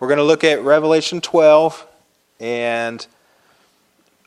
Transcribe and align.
We're 0.00 0.06
going 0.06 0.18
to 0.18 0.24
look 0.24 0.44
at 0.44 0.62
Revelation 0.62 1.20
12, 1.20 1.84
and 2.38 3.04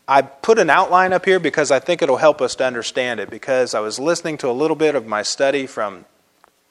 I 0.05 0.21
put 0.21 0.59
an 0.59 0.69
outline 0.69 1.13
up 1.13 1.23
here 1.23 1.39
because 1.39 1.71
I 1.71 1.79
think 1.79 2.01
it'll 2.01 2.17
help 2.17 2.41
us 2.41 2.55
to 2.55 2.65
understand 2.65 3.21
it. 3.21 3.29
Because 3.29 3.73
I 3.73 3.79
was 3.79 3.97
listening 3.97 4.37
to 4.39 4.49
a 4.49 4.51
little 4.51 4.75
bit 4.75 4.95
of 4.95 5.07
my 5.07 5.23
study 5.23 5.65
from 5.67 6.03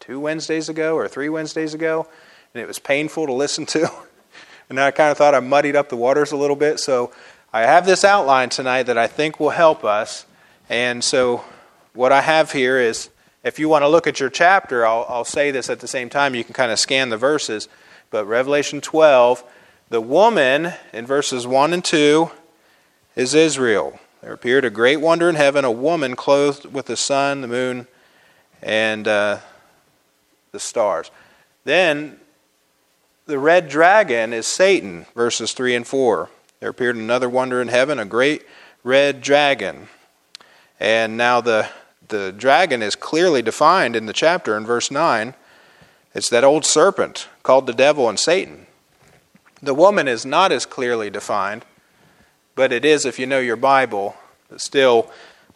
two 0.00 0.21
Wednesdays 0.21 0.68
ago 0.68 0.96
or 0.96 1.08
three 1.08 1.30
Wednesdays 1.30 1.72
ago, 1.72 2.06
and 2.52 2.62
it 2.62 2.66
was 2.66 2.78
painful 2.78 3.26
to 3.26 3.32
listen 3.32 3.64
to. 3.66 3.90
and 4.68 4.78
I 4.78 4.91
kind 4.91 5.11
of 5.11 5.17
thought 5.17 5.35
I 5.35 5.41
muddied 5.41 5.77
up 5.77 5.89
the 5.89 5.96
waters 5.96 6.32
a 6.32 6.37
little 6.37 6.55
bit. 6.55 6.79
So 6.79 7.11
I 7.55 7.62
have 7.62 7.87
this 7.87 8.05
outline 8.05 8.51
tonight 8.51 8.82
that 8.82 8.98
I 8.98 9.07
think 9.07 9.41
will 9.41 9.48
help 9.48 9.82
us. 9.82 10.27
And 10.69 11.03
so 11.03 11.43
what 11.95 12.12
I 12.12 12.21
have 12.21 12.53
here 12.53 12.79
is 12.79 13.09
if 13.45 13.59
you 13.59 13.71
want 13.71 13.82
to 13.82 13.89
look 13.89 14.07
at 14.07 14.21
your 14.21 14.29
chapter, 14.29 14.87
I'll, 14.87 15.07
I'll 15.09 15.25
say 15.25 15.51
this 15.51 15.71
at 15.71 15.80
the 15.80 15.89
same 15.89 16.11
time. 16.11 16.35
You 16.35 16.45
can 16.45 16.53
kind 16.53 16.71
of 16.71 16.79
scan 16.79 17.09
the 17.09 17.17
verses. 17.17 17.67
But 18.11 18.27
Revelation 18.27 18.80
12, 18.80 19.45
the 19.88 20.00
woman 20.00 20.72
in 20.93 21.07
verses 21.07 21.46
1 21.46 21.72
and 21.72 21.85
2 21.85 22.30
is 23.16 23.35
Israel. 23.35 23.98
There 24.22 24.32
appeared 24.32 24.64
a 24.64 24.71
great 24.71 24.98
wonder 24.98 25.29
in 25.29 25.36
heaven, 25.36 25.64
a 25.64 25.71
woman 25.71 26.16
clothed 26.16 26.66
with 26.66 26.86
the 26.86 26.96
sun, 26.96 27.40
the 27.40 27.49
moon, 27.49 27.86
and 28.62 29.08
uh, 29.08 29.38
the 30.52 30.61
stars. 30.61 31.11
Then 31.64 32.19
the 33.27 33.38
red 33.38 33.69
dragon 33.69 34.33
is 34.33 34.47
Satan, 34.47 35.06
verses 35.14 35.52
3 35.52 35.77
and 35.77 35.86
4. 35.86 36.28
There 36.61 36.70
appeared 36.70 36.97
another 36.97 37.28
wonder 37.28 37.62
in 37.62 37.69
heaven, 37.69 37.98
a 37.98 38.05
great 38.05 38.44
red 38.83 39.22
dragon. 39.22 39.88
And 40.78 41.16
now 41.16 41.41
the 41.41 41.69
the 42.11 42.33
dragon 42.33 42.83
is 42.83 42.94
clearly 42.94 43.41
defined 43.41 43.97
in 43.97 44.06
the 44.06 44.12
chapter 44.12 44.56
in 44.56 44.66
verse 44.66 44.91
9. 44.91 45.34
It's 46.14 46.28
that 46.31 46.45
old 46.45 46.64
serpent 46.64 47.28
called 47.42 47.67
the 47.67 47.73
devil 47.73 48.09
and 48.09 48.19
Satan. 48.19 48.67
The 49.62 49.75
woman 49.75 50.09
is 50.09 50.27
not 50.27 50.53
as 50.53 50.67
clearly 50.67 51.11
defined, 51.11 51.64
but 52.55 52.73
it 52.73 52.84
is 52.84 53.05
if 53.05 53.19
you 53.19 53.27
know 53.27 53.39
your 53.39 53.56
Bible. 53.56 54.17
Still, 54.56 55.11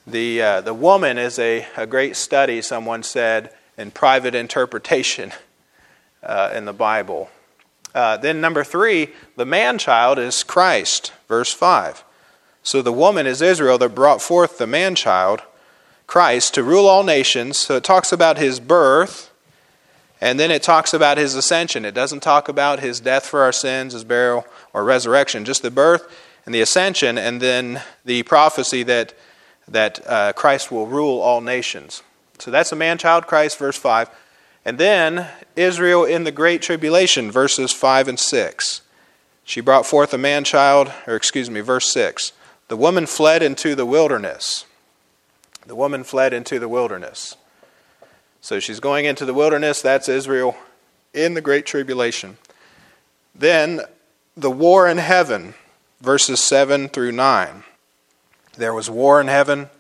the, 0.07 0.43
uh, 0.43 0.61
the 0.61 0.75
woman 0.75 1.19
is 1.19 1.39
a, 1.39 1.67
a 1.77 1.87
great 1.87 2.17
study, 2.17 2.63
someone 2.63 3.03
said, 3.03 3.51
in 3.77 3.91
private 3.91 4.35
interpretation 4.35 5.33
uh, 6.23 6.51
in 6.55 6.65
the 6.65 6.73
Bible. 6.73 7.31
Uh, 7.95 8.17
then, 8.17 8.41
number 8.41 8.65
three, 8.65 9.09
the 9.37 9.47
man 9.47 9.79
child 9.79 10.19
is 10.19 10.43
Christ, 10.43 11.13
verse 11.29 11.53
5. 11.53 12.05
So 12.63 12.83
the 12.83 12.93
woman 12.93 13.27
is 13.27 13.43
Israel 13.43 13.79
that 13.79 13.95
brought 13.95 14.23
forth 14.23 14.59
the 14.59 14.67
man 14.67 14.95
child 14.95 15.43
Christ 16.07 16.55
to 16.55 16.63
rule 16.63 16.87
all 16.87 17.05
nations. 17.05 17.59
So 17.59 17.77
it 17.77 17.85
talks 17.85 18.13
about 18.13 18.39
his 18.39 18.61
birth, 18.61 19.31
and 20.21 20.39
then 20.39 20.51
it 20.51 20.63
talks 20.63 20.95
about 20.95 21.19
his 21.19 21.35
ascension. 21.35 21.85
It 21.85 21.95
doesn't 21.95 22.21
talk 22.21 22.49
about 22.49 22.81
his 22.81 23.01
death 23.01 23.27
for 23.27 23.43
our 23.43 23.53
sins, 23.53 23.93
his 23.93 24.05
burial, 24.05 24.47
or 24.73 24.85
resurrection, 24.85 25.45
just 25.45 25.63
the 25.63 25.71
birth 25.71 26.07
and 26.47 26.55
the 26.55 26.61
ascension, 26.61 27.19
and 27.19 27.41
then 27.41 27.83
the 28.05 28.23
prophecy 28.25 28.83
that, 28.85 29.15
that 29.69 30.07
uh, 30.07 30.33
Christ 30.35 30.71
will 30.71 30.87
rule 30.87 31.21
all 31.21 31.41
nations. 31.41 32.03
So 32.39 32.51
that's 32.51 32.73
a 32.73 32.77
man 32.77 32.99
child 32.99 33.27
Christ, 33.27 33.59
verse 33.59 33.77
5. 33.77 34.11
And 34.65 34.79
then 34.79 35.29
Israel 35.57 36.05
in 36.05 36.25
the 36.25 36.33
great 36.33 36.63
tribulation, 36.63 37.31
verses 37.31 37.73
5 37.73 38.09
and 38.09 38.19
6. 38.19 38.83
She 39.45 39.61
brought 39.61 39.87
forth 39.87 40.15
a 40.15 40.19
man 40.19 40.45
child, 40.45 40.93
or 41.07 41.17
excuse 41.17 41.51
me, 41.51 41.61
verse 41.61 41.91
6. 41.93 42.33
The 42.69 42.77
woman 42.77 43.07
fled 43.07 43.43
into 43.43 43.75
the 43.75 43.87
wilderness. 43.87 44.65
The 45.67 45.77
woman 45.77 46.03
fled 46.03 46.33
into 46.33 46.59
the 46.59 46.69
wilderness. 46.69 47.37
So 48.45 48.61
she's 48.61 48.79
going 48.79 49.07
into 49.07 49.25
the 49.25 49.33
wilderness. 49.33 49.81
That's 49.81 50.07
Israel 50.07 50.55
in 51.15 51.33
the 51.33 51.41
Great 51.41 51.65
Tribulation. 51.65 52.37
Then 53.35 53.81
the 54.37 54.51
war 54.51 54.87
in 54.87 54.99
heaven, 54.99 55.55
verses 56.03 56.41
7 56.43 56.91
through 56.91 57.13
9. 57.13 57.65
There 58.59 58.75
was 58.75 58.91
war 58.91 59.19
in 59.19 59.29
heaven, 59.29 59.71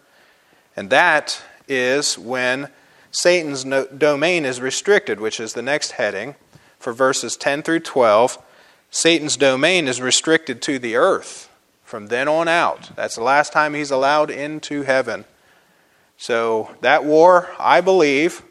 and 0.74 0.88
that 0.88 1.42
is 1.68 2.16
when 2.16 2.68
Satan's 3.10 3.66
no, 3.66 3.84
domain 3.84 4.46
is 4.46 4.62
restricted, 4.62 5.20
which 5.20 5.40
is 5.40 5.52
the 5.52 5.60
next 5.60 5.90
heading 5.92 6.34
for 6.78 6.94
verses 6.94 7.36
10 7.36 7.64
through 7.64 7.80
12. 7.80 8.38
Satan's 8.90 9.36
domain 9.36 9.86
is 9.86 10.00
restricted 10.00 10.62
to 10.62 10.78
the 10.78 10.96
earth 10.96 11.50
from 11.84 12.06
then 12.06 12.28
on 12.28 12.48
out. 12.48 12.96
That's 12.96 13.16
the 13.16 13.22
last 13.22 13.52
time 13.52 13.74
he's 13.74 13.90
allowed 13.90 14.30
into 14.30 14.84
heaven. 14.84 15.26
So 16.16 16.74
that 16.80 17.04
war, 17.04 17.50
I 17.58 17.82
believe, 17.82 18.42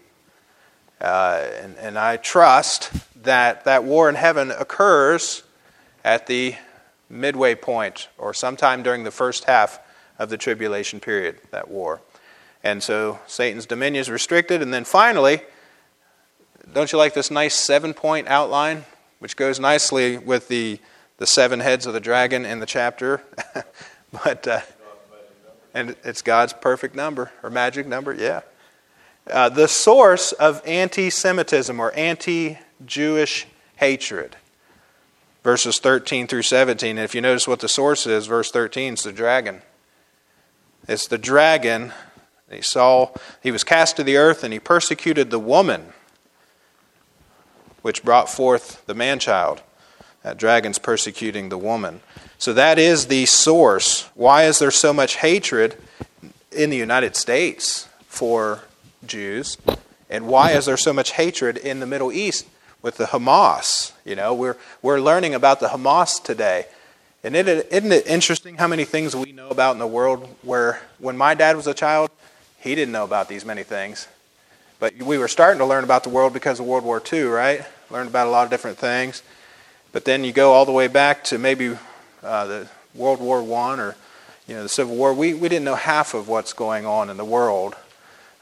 uh, 1.03 1.49
and, 1.61 1.77
and 1.77 1.99
I 1.99 2.17
trust 2.17 2.91
that 3.23 3.65
that 3.65 3.83
war 3.83 4.09
in 4.09 4.15
heaven 4.15 4.51
occurs 4.51 5.43
at 6.03 6.27
the 6.27 6.55
midway 7.09 7.55
point 7.55 8.07
or 8.17 8.33
sometime 8.33 8.83
during 8.83 9.03
the 9.03 9.11
first 9.11 9.43
half 9.43 9.79
of 10.17 10.29
the 10.29 10.37
tribulation 10.37 10.99
period, 10.99 11.39
that 11.51 11.69
war. 11.69 12.01
And 12.63 12.81
so 12.81 13.19
Satan's 13.27 13.65
dominion 13.65 14.01
is 14.01 14.09
restricted. 14.09 14.61
And 14.61 14.73
then 14.73 14.85
finally, 14.85 15.41
don't 16.73 16.91
you 16.91 16.97
like 16.97 17.13
this 17.13 17.29
nice 17.29 17.55
seven 17.55 17.93
point 17.93 18.27
outline, 18.27 18.85
which 19.19 19.35
goes 19.35 19.59
nicely 19.59 20.17
with 20.17 20.47
the, 20.47 20.79
the 21.17 21.27
seven 21.27 21.59
heads 21.59 21.85
of 21.85 21.93
the 21.93 21.99
dragon 21.99 22.45
in 22.45 22.59
the 22.59 22.65
chapter? 22.65 23.21
but 24.23 24.47
uh, 24.47 24.61
and 25.73 25.95
it's 26.03 26.21
God's 26.21 26.53
perfect 26.53 26.95
number 26.95 27.31
or 27.41 27.49
magic 27.49 27.87
number, 27.87 28.13
yeah. 28.13 28.41
Uh, 29.29 29.49
the 29.49 29.67
source 29.67 30.33
of 30.33 30.61
anti 30.65 31.09
Semitism 31.09 31.79
or 31.79 31.91
anti 31.93 32.57
Jewish 32.85 33.47
hatred. 33.77 34.35
Verses 35.43 35.79
13 35.79 36.27
through 36.27 36.41
17. 36.41 36.97
And 36.97 36.99
if 36.99 37.13
you 37.13 37.21
notice 37.21 37.47
what 37.47 37.59
the 37.59 37.67
source 37.67 38.07
is, 38.07 38.27
verse 38.27 38.51
13 38.51 38.93
is 38.93 39.03
the 39.03 39.11
dragon. 39.11 39.61
It's 40.87 41.07
the 41.07 41.17
dragon. 41.17 41.93
He 42.49 42.61
saw, 42.61 43.11
he 43.41 43.51
was 43.51 43.63
cast 43.63 43.97
to 43.97 44.03
the 44.03 44.17
earth 44.17 44.43
and 44.43 44.53
he 44.53 44.59
persecuted 44.59 45.31
the 45.31 45.39
woman, 45.39 45.93
which 47.81 48.03
brought 48.03 48.29
forth 48.29 48.85
the 48.85 48.93
man 48.93 49.19
child. 49.19 49.61
That 50.23 50.37
dragon's 50.37 50.79
persecuting 50.79 51.49
the 51.49 51.57
woman. 51.57 52.01
So 52.37 52.53
that 52.53 52.79
is 52.79 53.07
the 53.07 53.25
source. 53.25 54.09
Why 54.15 54.43
is 54.43 54.59
there 54.59 54.71
so 54.71 54.93
much 54.93 55.17
hatred 55.17 55.77
in 56.51 56.69
the 56.69 56.77
United 56.77 57.15
States 57.15 57.89
for 58.07 58.61
Jews? 59.07 59.57
And 60.09 60.27
why 60.27 60.51
is 60.51 60.65
there 60.65 60.77
so 60.77 60.93
much 60.93 61.13
hatred 61.13 61.57
in 61.57 61.79
the 61.79 61.87
Middle 61.87 62.11
East 62.11 62.47
with 62.81 62.97
the 62.97 63.05
Hamas? 63.05 63.93
You 64.05 64.15
know, 64.15 64.33
we're, 64.33 64.57
we're 64.81 64.99
learning 64.99 65.33
about 65.33 65.59
the 65.59 65.67
Hamas 65.67 66.21
today. 66.23 66.65
And 67.23 67.35
it, 67.35 67.47
isn't 67.47 67.91
it 67.91 68.05
interesting 68.05 68.55
how 68.55 68.67
many 68.67 68.83
things 68.83 69.15
we 69.15 69.31
know 69.31 69.49
about 69.49 69.71
in 69.71 69.79
the 69.79 69.87
world 69.87 70.27
where 70.41 70.81
when 70.99 71.17
my 71.17 71.33
dad 71.33 71.55
was 71.55 71.67
a 71.67 71.73
child, 71.73 72.11
he 72.59 72.75
didn't 72.75 72.91
know 72.91 73.05
about 73.05 73.29
these 73.29 73.45
many 73.45 73.63
things. 73.63 74.07
But 74.79 74.95
we 74.97 75.17
were 75.17 75.29
starting 75.29 75.59
to 75.59 75.65
learn 75.65 75.85
about 75.85 76.03
the 76.03 76.09
world 76.09 76.33
because 76.33 76.59
of 76.59 76.65
World 76.65 76.83
War 76.83 77.01
II, 77.11 77.23
right? 77.23 77.61
Learned 77.89 78.09
about 78.09 78.27
a 78.27 78.29
lot 78.29 78.43
of 78.43 78.49
different 78.49 78.77
things. 78.77 79.23
But 79.93 80.05
then 80.05 80.23
you 80.23 80.33
go 80.33 80.51
all 80.51 80.65
the 80.65 80.71
way 80.71 80.87
back 80.87 81.23
to 81.25 81.37
maybe 81.37 81.77
uh, 82.21 82.45
the 82.45 82.67
World 82.95 83.19
War 83.19 83.41
One 83.41 83.79
or 83.79 83.95
you 84.47 84.55
know 84.55 84.63
the 84.63 84.69
Civil 84.69 84.95
War, 84.95 85.13
we, 85.13 85.33
we 85.33 85.47
didn't 85.47 85.65
know 85.65 85.75
half 85.75 86.13
of 86.13 86.27
what's 86.27 86.51
going 86.51 86.85
on 86.85 87.09
in 87.09 87.17
the 87.17 87.25
world. 87.25 87.75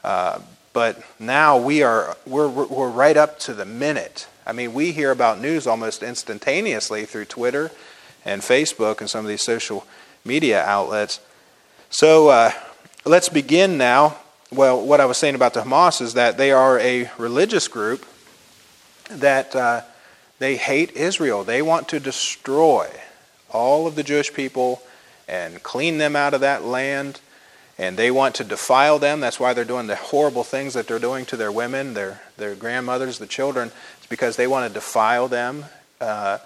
Uh, 0.02 0.40
but 0.72 1.02
now 1.18 1.58
we 1.58 1.82
are 1.82 2.16
we're, 2.26 2.48
we're 2.48 2.90
right 2.90 3.16
up 3.16 3.38
to 3.40 3.54
the 3.54 3.64
minute. 3.64 4.26
I 4.46 4.52
mean, 4.52 4.74
we 4.74 4.92
hear 4.92 5.10
about 5.10 5.40
news 5.40 5.66
almost 5.66 6.02
instantaneously 6.02 7.04
through 7.04 7.26
Twitter 7.26 7.70
and 8.24 8.42
Facebook 8.42 9.00
and 9.00 9.08
some 9.08 9.24
of 9.24 9.28
these 9.28 9.42
social 9.42 9.86
media 10.24 10.62
outlets. 10.64 11.20
So 11.90 12.28
uh, 12.28 12.52
let's 13.04 13.28
begin 13.28 13.78
now. 13.78 14.16
Well, 14.50 14.84
what 14.84 15.00
I 15.00 15.06
was 15.06 15.18
saying 15.18 15.34
about 15.34 15.54
the 15.54 15.62
Hamas 15.62 16.00
is 16.00 16.14
that 16.14 16.36
they 16.36 16.52
are 16.52 16.78
a 16.78 17.10
religious 17.18 17.68
group 17.68 18.04
that 19.10 19.54
uh, 19.54 19.82
they 20.38 20.56
hate 20.56 20.92
Israel. 20.92 21.44
They 21.44 21.62
want 21.62 21.88
to 21.88 22.00
destroy 22.00 22.90
all 23.50 23.86
of 23.86 23.94
the 23.94 24.02
Jewish 24.02 24.32
people 24.32 24.82
and 25.28 25.62
clean 25.62 25.98
them 25.98 26.16
out 26.16 26.34
of 26.34 26.40
that 26.40 26.64
land. 26.64 27.20
And 27.82 27.96
they 27.96 28.12
want 28.12 28.36
to 28.36 28.44
defile 28.44 29.00
them. 29.00 29.18
That's 29.18 29.40
why 29.40 29.54
they're 29.54 29.64
doing 29.64 29.88
the 29.88 29.96
horrible 29.96 30.44
things 30.44 30.74
that 30.74 30.86
they're 30.86 31.00
doing 31.00 31.26
to 31.26 31.36
their 31.36 31.50
women, 31.50 31.94
their, 31.94 32.22
their 32.36 32.54
grandmothers, 32.54 33.18
the 33.18 33.26
children. 33.26 33.72
It's 33.98 34.06
because 34.06 34.36
they 34.36 34.46
want 34.46 34.68
to 34.68 34.72
defile 34.72 35.26
them. 35.26 35.64
Uh, 36.00 36.38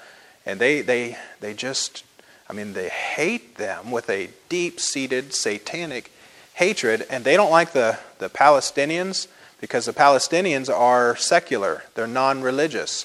and 0.47 0.59
they, 0.59 0.81
they, 0.81 1.19
they 1.41 1.53
just, 1.53 2.05
I 2.49 2.55
mean, 2.55 2.73
they 2.73 2.89
hate 2.89 3.57
them 3.57 3.91
with 3.91 4.09
a 4.09 4.31
deep 4.49 4.81
seated 4.81 5.35
satanic 5.35 6.11
hatred. 6.55 7.07
And 7.11 7.23
they 7.23 7.37
don't 7.37 7.51
like 7.51 7.73
the, 7.73 7.99
the 8.19 8.31
Palestinians 8.31 9.29
because 9.61 9.85
the 9.85 9.93
Palestinians 9.93 10.75
are 10.75 11.17
secular, 11.17 11.83
they're 11.97 12.07
non 12.07 12.41
religious. 12.41 13.05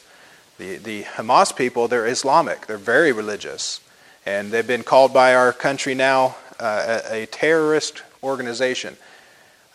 The, 0.57 0.77
the 0.77 1.03
Hamas 1.03 1.53
people, 1.53 1.89
they're 1.89 2.07
Islamic, 2.07 2.65
they're 2.67 2.77
very 2.77 3.11
religious. 3.11 3.81
And 4.25 4.51
they've 4.51 4.65
been 4.65 4.83
called 4.83 5.13
by 5.13 5.35
our 5.35 5.51
country 5.51 5.95
now 5.95 6.37
uh, 6.61 7.01
a, 7.09 7.23
a, 7.23 7.25
terrorist 7.25 8.03
organization. 8.23 8.97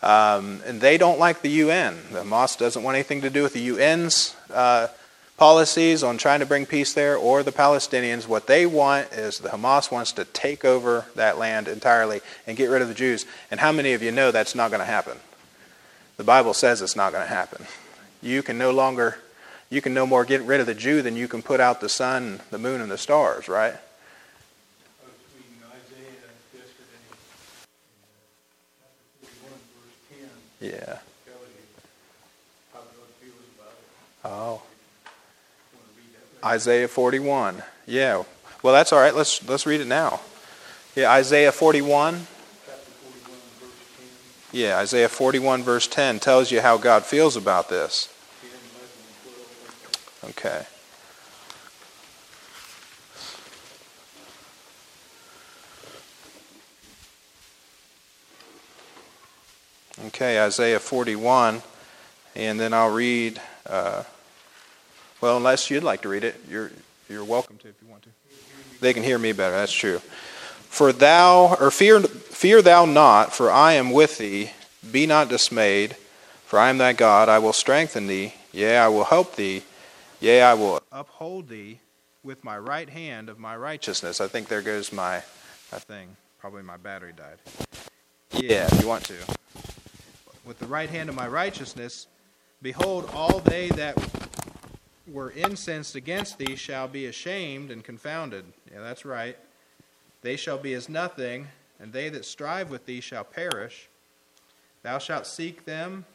Um, 0.03 0.61
and 0.65 0.79
they 0.79 0.97
don't 0.97 1.19
like 1.19 1.41
the 1.41 1.49
UN. 1.49 1.97
The 2.11 2.21
Hamas 2.23 2.57
doesn't 2.57 2.83
want 2.83 2.95
anything 2.95 3.21
to 3.21 3.29
do 3.29 3.43
with 3.43 3.53
the 3.53 3.69
UN's 3.69 4.35
uh, 4.53 4.87
policies 5.37 6.03
on 6.03 6.17
trying 6.17 6.39
to 6.39 6.45
bring 6.45 6.65
peace 6.65 6.93
there 6.93 7.17
or 7.17 7.43
the 7.43 7.51
Palestinians. 7.51 8.27
What 8.27 8.47
they 8.47 8.65
want 8.65 9.11
is 9.13 9.39
the 9.39 9.49
Hamas 9.49 9.91
wants 9.91 10.11
to 10.13 10.25
take 10.25 10.65
over 10.65 11.05
that 11.15 11.37
land 11.37 11.67
entirely 11.67 12.21
and 12.45 12.57
get 12.57 12.69
rid 12.69 12.81
of 12.81 12.87
the 12.87 12.93
Jews. 12.93 13.25
And 13.49 13.59
how 13.59 13.71
many 13.71 13.93
of 13.93 14.03
you 14.03 14.11
know 14.11 14.31
that's 14.31 14.55
not 14.55 14.71
going 14.71 14.81
to 14.81 14.85
happen? 14.85 15.17
The 16.17 16.23
Bible 16.23 16.53
says 16.53 16.81
it's 16.81 16.95
not 16.95 17.11
going 17.11 17.23
to 17.23 17.33
happen. 17.33 17.65
You 18.21 18.41
can 18.41 18.57
no 18.57 18.71
longer, 18.71 19.19
you 19.69 19.81
can 19.81 19.93
no 19.93 20.05
more 20.07 20.25
get 20.25 20.41
rid 20.41 20.59
of 20.59 20.65
the 20.65 20.73
Jew 20.73 21.01
than 21.03 21.15
you 21.15 21.27
can 21.27 21.43
put 21.43 21.59
out 21.59 21.81
the 21.81 21.89
sun, 21.89 22.41
the 22.49 22.57
moon, 22.57 22.81
and 22.81 22.89
the 22.89 22.97
stars, 22.97 23.47
right? 23.47 23.75
Yeah. 30.59 30.99
Oh. 34.23 34.61
Isaiah 36.43 36.87
41. 36.87 37.63
Yeah. 37.85 38.23
Well, 38.63 38.73
that's 38.73 38.91
all 38.91 38.99
right. 38.99 39.15
Let's 39.15 39.47
let's 39.47 39.65
read 39.65 39.81
it 39.81 39.87
now. 39.87 40.19
Yeah, 40.95 41.11
Isaiah 41.11 41.51
41. 41.51 42.27
Yeah, 44.51 44.77
Isaiah 44.77 45.09
41 45.09 45.63
verse 45.63 45.87
10 45.87 46.19
tells 46.19 46.51
you 46.51 46.61
how 46.61 46.77
God 46.77 47.03
feels 47.03 47.35
about 47.35 47.69
this. 47.69 48.13
Okay. 50.23 50.65
Okay, 60.05 60.39
Isaiah 60.39 60.79
41, 60.79 61.63
and 62.35 62.59
then 62.59 62.71
I'll 62.71 62.93
read. 62.93 63.41
Uh, 63.65 64.03
well, 65.21 65.37
unless 65.37 65.71
you'd 65.71 65.83
like 65.83 66.03
to 66.03 66.09
read 66.09 66.23
it, 66.23 66.39
you're 66.47 66.71
you're 67.09 67.23
welcome 67.23 67.57
to 67.57 67.69
if 67.69 67.75
you 67.81 67.87
want 67.87 68.03
to. 68.03 68.09
They 68.79 68.93
can 68.93 69.01
hear 69.01 69.17
me 69.17 69.31
better. 69.31 69.55
That's 69.55 69.73
true. 69.73 69.97
For 70.69 70.93
thou, 70.93 71.55
or 71.59 71.71
fear, 71.71 72.01
fear 72.01 72.61
thou 72.61 72.85
not, 72.85 73.33
for 73.33 73.49
I 73.49 73.73
am 73.73 73.91
with 73.91 74.19
thee. 74.19 74.51
Be 74.91 75.07
not 75.07 75.29
dismayed, 75.29 75.95
for 76.45 76.59
I 76.59 76.69
am 76.69 76.77
thy 76.77 76.93
God. 76.93 77.27
I 77.27 77.39
will 77.39 77.53
strengthen 77.53 78.05
thee. 78.05 78.33
Yea, 78.51 78.77
I 78.77 78.87
will 78.89 79.05
help 79.05 79.35
thee. 79.35 79.63
Yea, 80.19 80.41
I 80.43 80.53
will 80.53 80.81
uphold 80.91 81.49
thee 81.49 81.79
with 82.23 82.43
my 82.43 82.57
right 82.57 82.89
hand 82.89 83.29
of 83.29 83.39
my 83.39 83.57
righteousness. 83.57 84.21
I 84.21 84.27
think 84.27 84.47
there 84.47 84.61
goes 84.61 84.93
my, 84.93 85.23
my 85.71 85.79
thing. 85.79 86.15
Probably 86.39 86.61
my 86.61 86.77
battery 86.77 87.13
died. 87.17 87.37
Yeah, 88.33 88.67
if 88.71 88.79
you 88.81 88.87
want 88.87 89.05
to. 89.05 89.15
With 90.47 90.59
the 90.59 90.65
right 90.65 90.89
hand 90.89 91.09
of 91.09 91.15
my 91.15 91.27
righteousness, 91.27 92.07
behold, 92.61 93.09
all 93.13 93.39
they 93.39 93.67
that 93.71 93.97
were 95.05 95.31
incensed 95.31 95.95
against 95.95 96.37
thee 96.37 96.55
shall 96.55 96.87
be 96.87 97.05
ashamed 97.07 97.69
and 97.69 97.83
confounded. 97.83 98.45
Yeah, 98.71 98.79
that's 98.79 99.03
right. 99.03 99.35
They 100.21 100.37
shall 100.37 100.57
be 100.57 100.73
as 100.73 100.87
nothing, 100.87 101.49
and 101.81 101.91
they 101.91 102.07
that 102.07 102.23
strive 102.23 102.69
with 102.69 102.85
thee 102.85 103.01
shall 103.01 103.25
perish. 103.25 103.89
Thou 104.83 104.99
shalt 104.99 105.27
seek 105.27 105.65
them, 105.65 106.05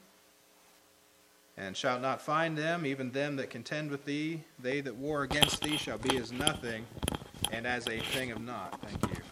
and 1.58 1.76
shalt 1.76 2.00
not 2.00 2.23
find 2.23 2.56
them, 2.56 2.87
even 2.87 3.12
them 3.12 3.37
that 3.37 3.50
contend 3.50 3.90
with 3.90 4.06
thee. 4.06 4.44
They 4.58 4.81
that 4.81 4.96
war 4.96 5.25
against 5.25 5.61
thee 5.61 5.76
shall 5.76 5.99
be 5.99 6.17
as 6.17 6.32
nothing, 6.32 6.87
and 7.50 7.67
as 7.67 7.87
a 7.87 7.99
thing 7.99 8.32
of 8.32 8.40
naught. 8.40 8.81
Thank 8.81 9.14
you. 9.14 9.23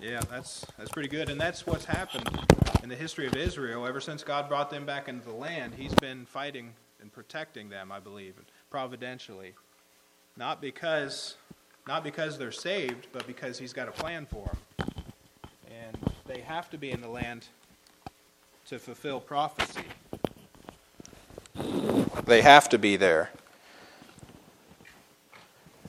Yeah, 0.00 0.20
that's 0.30 0.64
that's 0.78 0.90
pretty 0.90 1.08
good, 1.08 1.28
and 1.28 1.40
that's 1.40 1.66
what's 1.66 1.84
happened 1.84 2.48
in 2.82 2.88
the 2.88 2.96
history 2.96 3.26
of 3.26 3.34
Israel 3.36 3.86
ever 3.86 4.00
since 4.00 4.22
God 4.22 4.48
brought 4.48 4.70
them 4.70 4.86
back 4.86 5.08
into 5.08 5.24
the 5.24 5.34
land. 5.34 5.74
He's 5.74 5.94
been 5.94 6.26
fighting 6.26 6.72
and 7.00 7.12
protecting 7.12 7.68
them, 7.68 7.90
I 7.92 8.00
believe, 8.00 8.34
providentially, 8.70 9.54
not 10.36 10.60
because 10.60 11.36
not 11.86 12.04
because 12.04 12.36
they're 12.36 12.52
saved, 12.52 13.06
but 13.12 13.26
because 13.26 13.58
He's 13.58 13.72
got 13.72 13.88
a 13.88 13.92
plan 13.92 14.26
for 14.26 14.50
them, 14.78 14.88
and 15.70 15.96
they 16.26 16.40
have 16.40 16.68
to 16.70 16.78
be 16.78 16.90
in 16.90 17.00
the 17.00 17.08
land 17.08 17.46
to 18.66 18.78
fulfill 18.78 19.20
prophecy. 19.20 19.84
They 22.26 22.42
have 22.42 22.68
to 22.68 22.78
be 22.78 22.96
there. 22.96 23.30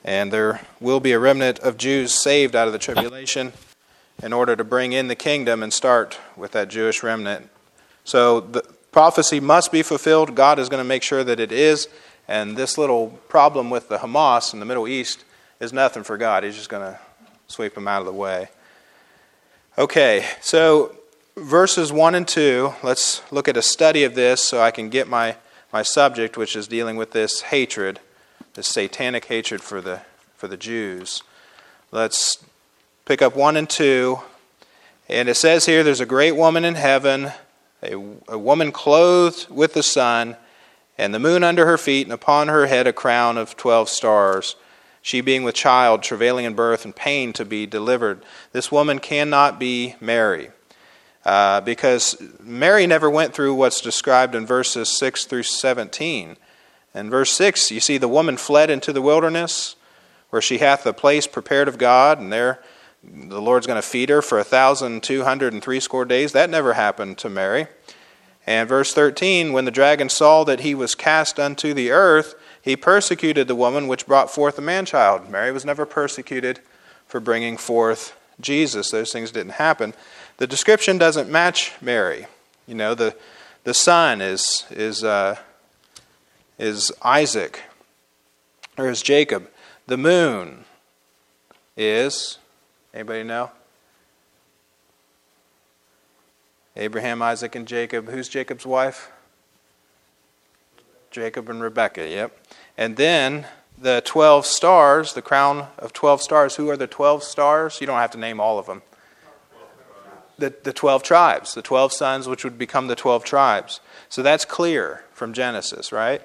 And 0.05 0.31
there 0.31 0.61
will 0.79 1.01
be 1.01 1.11
a 1.11 1.19
remnant 1.19 1.59
of 1.59 1.77
Jews 1.77 2.13
saved 2.13 2.55
out 2.55 2.67
of 2.67 2.73
the 2.73 2.79
tribulation 2.79 3.51
in 4.21 4.33
order 4.33 4.55
to 4.55 4.63
bring 4.63 4.93
in 4.93 5.07
the 5.07 5.15
kingdom 5.15 5.63
and 5.63 5.73
start 5.73 6.19
with 6.35 6.51
that 6.51 6.69
Jewish 6.69 7.03
remnant. 7.03 7.49
So 8.03 8.41
the 8.41 8.61
prophecy 8.91 9.39
must 9.39 9.71
be 9.71 9.81
fulfilled. 9.81 10.35
God 10.35 10.59
is 10.59 10.69
going 10.69 10.81
to 10.81 10.87
make 10.87 11.03
sure 11.03 11.23
that 11.23 11.39
it 11.39 11.51
is. 11.51 11.87
And 12.27 12.57
this 12.57 12.77
little 12.77 13.19
problem 13.27 13.69
with 13.69 13.89
the 13.89 13.99
Hamas 13.99 14.53
in 14.53 14.59
the 14.59 14.65
Middle 14.65 14.87
East 14.87 15.23
is 15.59 15.73
nothing 15.73 16.03
for 16.03 16.17
God. 16.17 16.43
He's 16.43 16.55
just 16.55 16.69
going 16.69 16.93
to 16.93 16.99
sweep 17.47 17.75
them 17.75 17.87
out 17.87 18.01
of 18.01 18.05
the 18.05 18.13
way. 18.13 18.49
Okay, 19.77 20.25
so 20.41 20.95
verses 21.35 21.91
1 21.91 22.15
and 22.15 22.27
2, 22.27 22.73
let's 22.83 23.21
look 23.31 23.47
at 23.47 23.57
a 23.57 23.61
study 23.61 24.03
of 24.03 24.13
this 24.13 24.43
so 24.43 24.61
I 24.61 24.71
can 24.71 24.89
get 24.89 25.07
my, 25.07 25.37
my 25.71 25.81
subject, 25.81 26.37
which 26.37 26.55
is 26.55 26.67
dealing 26.67 26.97
with 26.97 27.11
this 27.11 27.41
hatred, 27.41 27.99
this 28.55 28.67
satanic 28.67 29.25
hatred 29.25 29.61
for 29.61 29.81
the, 29.81 30.01
for 30.35 30.47
the 30.47 30.57
Jews. 30.57 31.23
Let's 31.91 32.43
pick 33.09 33.23
up 33.23 33.35
1 33.35 33.57
and 33.57 33.67
2. 33.67 34.19
And 35.09 35.29
it 35.29 35.33
says 35.33 35.65
here 35.65 35.83
there's 35.83 35.99
a 35.99 36.05
great 36.05 36.35
woman 36.35 36.63
in 36.63 36.75
heaven, 36.75 37.31
a, 37.81 37.93
a 38.27 38.37
woman 38.37 38.71
clothed 38.71 39.49
with 39.49 39.73
the 39.73 39.81
sun, 39.81 40.37
and 40.95 41.11
the 41.11 41.17
moon 41.17 41.43
under 41.43 41.65
her 41.65 41.79
feet, 41.79 42.05
and 42.05 42.13
upon 42.13 42.49
her 42.49 42.67
head 42.67 42.85
a 42.85 42.93
crown 42.93 43.35
of 43.35 43.57
12 43.57 43.89
stars. 43.89 44.55
She 45.01 45.21
being 45.21 45.41
with 45.41 45.55
child, 45.55 46.03
travailing 46.03 46.45
in 46.45 46.53
birth, 46.53 46.85
and 46.85 46.95
pain 46.95 47.33
to 47.33 47.45
be 47.45 47.65
delivered. 47.65 48.23
This 48.51 48.71
woman 48.71 48.99
cannot 48.99 49.59
be 49.59 49.95
Mary. 49.99 50.51
Uh, 51.25 51.61
because 51.61 52.21
Mary 52.39 52.85
never 52.85 53.09
went 53.09 53.33
through 53.33 53.55
what's 53.55 53.81
described 53.81 54.35
in 54.35 54.45
verses 54.45 54.95
6 54.99 55.25
through 55.25 55.41
17. 55.41 56.37
In 56.93 57.09
verse 57.09 57.31
6, 57.31 57.71
you 57.71 57.79
see 57.79 57.97
the 57.97 58.07
woman 58.07 58.37
fled 58.37 58.69
into 58.69 58.93
the 58.93 59.01
wilderness, 59.01 59.77
where 60.29 60.43
she 60.43 60.59
hath 60.59 60.85
a 60.85 60.93
place 60.93 61.25
prepared 61.25 61.67
of 61.67 61.79
God, 61.79 62.19
and 62.19 62.31
there 62.31 62.59
the 63.03 63.41
Lord's 63.41 63.67
going 63.67 63.81
to 63.81 63.87
feed 63.87 64.09
her 64.09 64.21
for 64.21 64.39
a 64.39 64.43
thousand 64.43 65.03
two 65.03 65.23
hundred 65.23 65.53
and 65.53 65.63
three 65.63 65.79
score 65.79 66.05
days. 66.05 66.31
That 66.33 66.49
never 66.49 66.73
happened 66.73 67.17
to 67.19 67.29
Mary. 67.29 67.67
And 68.47 68.67
verse 68.67 68.93
13, 68.95 69.53
when 69.53 69.65
the 69.65 69.71
dragon 69.71 70.09
saw 70.09 70.43
that 70.45 70.61
he 70.61 70.73
was 70.73 70.95
cast 70.95 71.39
unto 71.39 71.71
the 71.71 71.91
earth, 71.91 72.33
he 72.59 72.75
persecuted 72.75 73.47
the 73.47 73.53
woman 73.53 73.87
which 73.87 74.07
brought 74.07 74.31
forth 74.31 74.55
the 74.55 74.61
man 74.63 74.85
child. 74.85 75.29
Mary 75.29 75.51
was 75.51 75.65
never 75.65 75.85
persecuted 75.85 76.59
for 77.05 77.19
bringing 77.19 77.57
forth 77.57 78.17
Jesus. 78.41 78.89
Those 78.89 79.11
things 79.11 79.31
didn't 79.31 79.53
happen. 79.53 79.93
The 80.37 80.47
description 80.47 80.97
doesn't 80.97 81.29
match 81.29 81.73
Mary. 81.79 82.25
You 82.65 82.75
know, 82.75 82.95
the, 82.95 83.15
the 83.65 83.73
sun 83.75 84.19
is, 84.19 84.65
is, 84.71 85.03
uh, 85.03 85.35
is 86.57 86.91
Isaac, 87.03 87.61
or 88.79 88.89
is 88.89 89.01
Jacob. 89.01 89.47
The 89.85 89.97
moon 89.97 90.65
is 91.77 92.39
Anybody 92.93 93.23
know? 93.23 93.51
Abraham, 96.75 97.21
Isaac, 97.21 97.55
and 97.55 97.67
Jacob. 97.67 98.09
Who's 98.09 98.29
Jacob's 98.29 98.65
wife? 98.65 99.11
Jacob 101.11 101.49
and 101.49 101.61
Rebekah, 101.61 102.07
yep. 102.07 102.37
And 102.77 102.95
then 102.95 103.45
the 103.77 104.01
12 104.05 104.45
stars, 104.45 105.13
the 105.13 105.21
crown 105.21 105.67
of 105.77 105.93
12 105.93 106.21
stars. 106.21 106.55
Who 106.55 106.69
are 106.69 106.77
the 106.77 106.87
12 106.87 107.23
stars? 107.23 107.79
You 107.81 107.87
don't 107.87 107.97
have 107.97 108.11
to 108.11 108.17
name 108.17 108.39
all 108.39 108.59
of 108.59 108.65
them. 108.65 108.81
The, 110.37 110.53
the 110.63 110.71
12 110.71 111.03
tribes, 111.03 111.53
the 111.53 111.61
12 111.61 111.91
sons, 111.91 112.27
which 112.27 112.45
would 112.45 112.57
become 112.57 112.87
the 112.87 112.95
12 112.95 113.25
tribes. 113.25 113.81
So 114.07 114.23
that's 114.23 114.45
clear 114.45 115.03
from 115.11 115.33
Genesis, 115.33 115.91
right? 115.91 116.21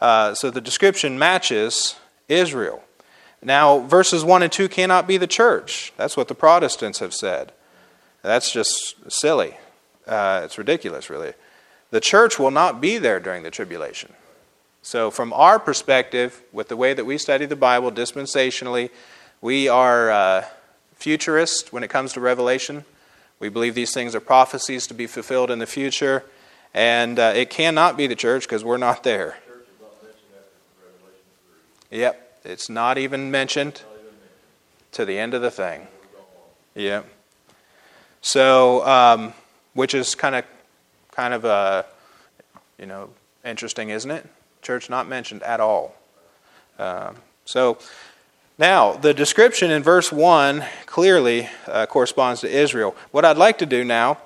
Uh, 0.00 0.34
so 0.34 0.50
the 0.50 0.60
description 0.60 1.18
matches 1.18 1.94
Israel. 2.28 2.83
Now, 3.44 3.80
verses 3.80 4.24
1 4.24 4.42
and 4.42 4.50
2 4.50 4.68
cannot 4.68 5.06
be 5.06 5.18
the 5.18 5.26
church. 5.26 5.92
That's 5.98 6.16
what 6.16 6.28
the 6.28 6.34
Protestants 6.34 6.98
have 7.00 7.12
said. 7.12 7.52
That's 8.22 8.50
just 8.50 8.94
silly. 9.12 9.58
Uh, 10.06 10.42
it's 10.44 10.56
ridiculous, 10.56 11.10
really. 11.10 11.34
The 11.90 12.00
church 12.00 12.38
will 12.38 12.50
not 12.50 12.80
be 12.80 12.96
there 12.96 13.20
during 13.20 13.42
the 13.42 13.50
tribulation. 13.50 14.14
So, 14.82 15.10
from 15.10 15.32
our 15.34 15.58
perspective, 15.58 16.42
with 16.52 16.68
the 16.68 16.76
way 16.76 16.94
that 16.94 17.04
we 17.04 17.18
study 17.18 17.44
the 17.46 17.56
Bible 17.56 17.92
dispensationally, 17.92 18.90
we 19.40 19.68
are 19.68 20.10
uh, 20.10 20.44
futurists 20.94 21.72
when 21.72 21.82
it 21.82 21.88
comes 21.88 22.14
to 22.14 22.20
Revelation. 22.20 22.84
We 23.40 23.50
believe 23.50 23.74
these 23.74 23.92
things 23.92 24.14
are 24.14 24.20
prophecies 24.20 24.86
to 24.86 24.94
be 24.94 25.06
fulfilled 25.06 25.50
in 25.50 25.58
the 25.58 25.66
future, 25.66 26.24
and 26.72 27.18
uh, 27.18 27.32
it 27.36 27.50
cannot 27.50 27.96
be 27.96 28.06
the 28.06 28.14
church 28.14 28.44
because 28.44 28.64
we're 28.64 28.78
not 28.78 29.04
there. 29.04 29.36
Yep. 31.90 32.23
It's 32.44 32.68
not 32.68 32.98
even 32.98 33.30
mentioned 33.30 33.82
to 34.92 35.04
the 35.04 35.18
end 35.18 35.34
of 35.34 35.42
the 35.42 35.50
thing. 35.50 35.86
Yeah. 36.74 37.02
So, 38.20 38.86
um, 38.86 39.32
which 39.74 39.94
is 39.94 40.14
kind 40.14 40.34
of, 40.34 40.44
kind 41.12 41.34
of, 41.34 41.44
uh, 41.44 41.82
you 42.78 42.86
know, 42.86 43.10
interesting, 43.44 43.90
isn't 43.90 44.10
it? 44.10 44.26
church 44.64 44.88
not 44.88 45.06
mentioned 45.06 45.42
at 45.42 45.60
all. 45.60 45.94
Um, 46.78 47.16
so 47.44 47.78
now, 48.58 48.94
the 48.94 49.14
description 49.14 49.70
in 49.70 49.82
verse 49.82 50.10
1 50.10 50.64
clearly 50.86 51.48
uh, 51.66 51.86
corresponds 51.86 52.40
to 52.40 52.48
Israel. 52.50 52.96
What 53.10 53.24
I'd 53.24 53.36
like 53.36 53.58
to 53.58 53.66
do 53.66 53.84
now 53.84 54.18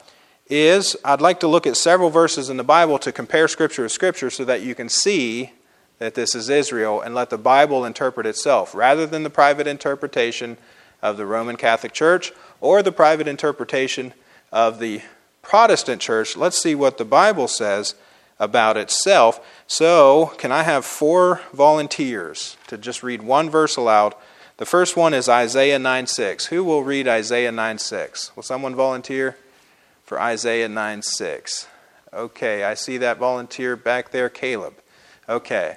is 0.48 0.96
I'd 1.04 1.20
like 1.20 1.40
to 1.40 1.48
look 1.48 1.66
at 1.66 1.76
several 1.76 2.08
verses 2.08 2.48
in 2.48 2.56
the 2.56 2.64
Bible 2.64 2.98
to 3.00 3.12
compare 3.12 3.48
Scripture 3.48 3.82
with 3.82 3.92
Scripture 3.92 4.30
so 4.30 4.44
that 4.44 4.62
you 4.62 4.74
can 4.74 4.88
see 4.88 5.52
that 5.98 6.14
this 6.14 6.34
is 6.34 6.48
Israel 6.48 7.00
and 7.00 7.14
let 7.14 7.30
the 7.30 7.38
Bible 7.38 7.84
interpret 7.84 8.26
itself 8.26 8.74
rather 8.74 9.06
than 9.06 9.22
the 9.22 9.30
private 9.30 9.66
interpretation 9.66 10.56
of 11.02 11.16
the 11.16 11.26
Roman 11.26 11.56
Catholic 11.56 11.92
Church 11.92 12.32
or 12.60 12.82
the 12.82 12.92
private 12.92 13.28
interpretation 13.28 14.14
of 14.52 14.78
the 14.78 15.02
Protestant 15.42 16.00
Church. 16.00 16.36
Let's 16.36 16.60
see 16.60 16.74
what 16.74 16.98
the 16.98 17.04
Bible 17.04 17.48
says 17.48 17.94
about 18.38 18.76
itself. 18.76 19.44
So, 19.66 20.32
can 20.38 20.52
I 20.52 20.62
have 20.62 20.84
four 20.84 21.40
volunteers 21.52 22.56
to 22.68 22.78
just 22.78 23.02
read 23.02 23.22
one 23.22 23.50
verse 23.50 23.76
aloud? 23.76 24.14
The 24.58 24.66
first 24.66 24.96
one 24.96 25.14
is 25.14 25.28
Isaiah 25.28 25.78
9 25.78 26.06
6. 26.06 26.46
Who 26.46 26.64
will 26.64 26.82
read 26.82 27.08
Isaiah 27.08 27.52
9 27.52 27.78
6? 27.78 28.36
Will 28.36 28.42
someone 28.42 28.74
volunteer 28.74 29.36
for 30.04 30.20
Isaiah 30.20 30.68
9 30.68 31.02
6? 31.02 31.66
Okay, 32.12 32.64
I 32.64 32.74
see 32.74 32.98
that 32.98 33.18
volunteer 33.18 33.76
back 33.76 34.10
there, 34.10 34.28
Caleb. 34.28 34.74
Okay. 35.28 35.76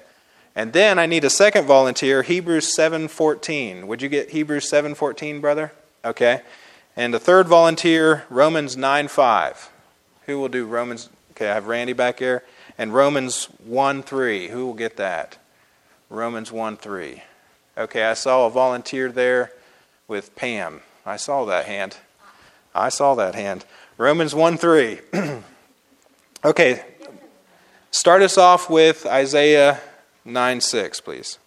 And 0.54 0.72
then 0.72 0.98
I 0.98 1.06
need 1.06 1.24
a 1.24 1.30
second 1.30 1.66
volunteer, 1.66 2.22
Hebrews 2.22 2.74
7:14. 2.76 3.86
Would 3.86 4.02
you 4.02 4.08
get 4.08 4.30
Hebrews 4.30 4.68
7:14, 4.68 5.40
brother? 5.40 5.72
Okay. 6.04 6.42
And 6.94 7.14
the 7.14 7.20
third 7.20 7.48
volunteer, 7.48 8.24
Romans 8.28 8.76
9:5. 8.76 9.70
Who 10.26 10.38
will 10.38 10.48
do 10.48 10.66
Romans? 10.66 11.08
Okay, 11.32 11.50
I 11.50 11.54
have 11.54 11.66
Randy 11.66 11.94
back 11.94 12.18
here. 12.18 12.44
And 12.76 12.92
Romans 12.92 13.48
1 13.64 14.02
3. 14.02 14.48
Who 14.48 14.66
will 14.66 14.74
get 14.74 14.96
that? 14.98 15.38
Romans 16.10 16.52
1 16.52 16.76
3. 16.76 17.22
Okay, 17.78 18.04
I 18.04 18.14
saw 18.14 18.46
a 18.46 18.50
volunteer 18.50 19.10
there 19.10 19.52
with 20.06 20.36
Pam. 20.36 20.82
I 21.06 21.16
saw 21.16 21.46
that 21.46 21.64
hand. 21.64 21.96
I 22.74 22.90
saw 22.90 23.14
that 23.14 23.34
hand. 23.34 23.64
Romans 23.96 24.34
1 24.34 24.58
3. 24.58 25.00
okay, 26.44 26.84
start 27.90 28.20
us 28.20 28.36
off 28.36 28.68
with 28.68 29.06
Isaiah 29.06 29.80
9 30.24 30.60
6, 30.60 31.00
please. 31.00 31.38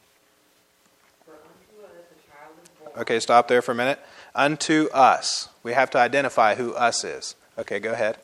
Okay, 2.97 3.19
stop 3.19 3.47
there 3.47 3.61
for 3.61 3.73
a 3.73 3.75
minute. 3.75 3.99
Unto 4.33 4.87
us. 4.93 5.49
We 5.63 5.73
have 5.73 5.89
to 5.91 5.97
identify 5.97 6.55
who 6.55 6.73
us 6.73 7.03
is. 7.03 7.35
Okay, 7.57 7.79
go 7.79 7.91
ahead. 7.91 8.17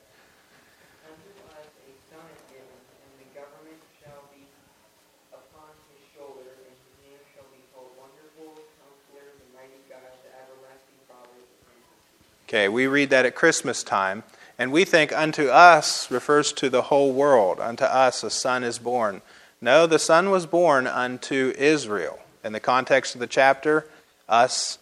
Okay, 12.51 12.67
we 12.67 12.85
read 12.85 13.11
that 13.11 13.25
at 13.25 13.33
Christmas 13.33 13.81
time, 13.81 14.23
and 14.59 14.73
we 14.73 14.83
think 14.83 15.13
unto 15.13 15.47
us 15.47 16.11
refers 16.11 16.51
to 16.51 16.69
the 16.69 16.81
whole 16.81 17.13
world. 17.13 17.61
Unto 17.61 17.85
us 17.85 18.23
a 18.23 18.29
son 18.29 18.65
is 18.65 18.77
born. 18.77 19.21
No, 19.61 19.85
the 19.85 19.99
son 19.99 20.31
was 20.31 20.47
born 20.47 20.87
unto 20.87 21.53
Israel. 21.55 22.19
In 22.43 22.51
the 22.51 22.59
context 22.59 23.13
of 23.13 23.21
the 23.21 23.27
chapter, 23.27 23.85
us 24.27 24.79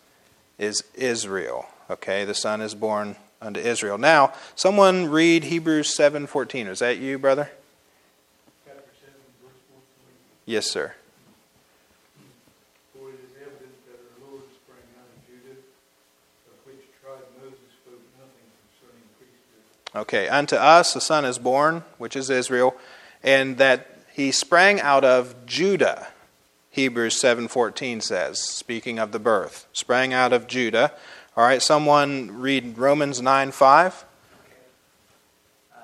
is 0.57 0.85
Israel. 0.95 1.67
Okay, 1.91 2.23
the 2.23 2.33
son 2.33 2.61
is 2.61 2.73
born 2.75 3.17
unto 3.41 3.59
Israel. 3.59 3.97
Now, 3.97 4.33
someone 4.55 5.09
read 5.09 5.45
Hebrews 5.45 5.93
7:14. 5.93 6.67
Is 6.67 6.79
that 6.79 6.97
you, 6.97 7.19
brother? 7.19 7.51
Yes, 10.45 10.69
sir. 10.69 10.93
Okay, 19.95 20.29
unto 20.29 20.55
us 20.55 20.95
a 20.95 21.01
son 21.01 21.25
is 21.25 21.39
born, 21.39 21.83
which 21.97 22.15
is 22.15 22.29
Israel, 22.29 22.75
and 23.23 23.57
that 23.57 23.98
he 24.19 24.33
sprang 24.33 24.81
out 24.81 25.05
of 25.05 25.45
Judah. 25.45 26.09
Hebrews 26.71 27.21
7:14 27.21 28.01
says, 28.01 28.37
speaking 28.41 28.99
of 28.99 29.13
the 29.13 29.19
birth, 29.19 29.65
sprang 29.71 30.11
out 30.11 30.33
of 30.33 30.45
Judah. 30.45 30.91
All 31.37 31.45
right, 31.45 31.61
someone 31.61 32.37
read 32.37 32.77
Romans 32.77 33.21
9:5. 33.21 34.03
Uh, 35.73 35.79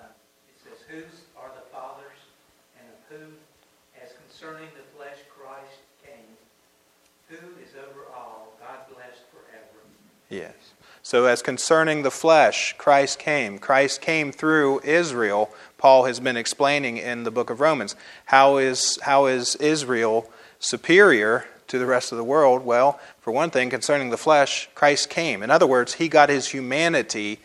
yes. 10.29 10.64
So, 11.05 11.25
as 11.25 11.43
concerning 11.43 12.01
the 12.01 12.09
flesh, 12.09 12.73
Christ 12.79 13.19
came. 13.19 13.59
Christ 13.59 14.01
came 14.01 14.31
through 14.31 14.81
Israel. 14.83 15.51
Paul 15.77 16.05
has 16.05 16.19
been 16.19 16.35
explaining 16.35 16.97
in 16.97 17.25
the 17.25 17.29
book 17.29 17.51
of 17.51 17.59
Romans. 17.59 17.95
How 18.25 18.57
is, 18.57 18.97
how 19.03 19.27
is 19.27 19.55
Israel 19.57 20.27
superior 20.57 21.45
to 21.67 21.77
the 21.77 21.85
rest 21.85 22.11
of 22.11 22.17
the 22.17 22.23
world? 22.23 22.65
Well, 22.65 22.99
for 23.21 23.29
one 23.29 23.51
thing, 23.51 23.69
concerning 23.69 24.09
the 24.09 24.17
flesh, 24.17 24.67
Christ 24.73 25.11
came. 25.11 25.43
In 25.43 25.51
other 25.51 25.67
words, 25.67 25.93
he 25.93 26.09
got 26.09 26.29
his 26.29 26.47
humanity 26.47 27.39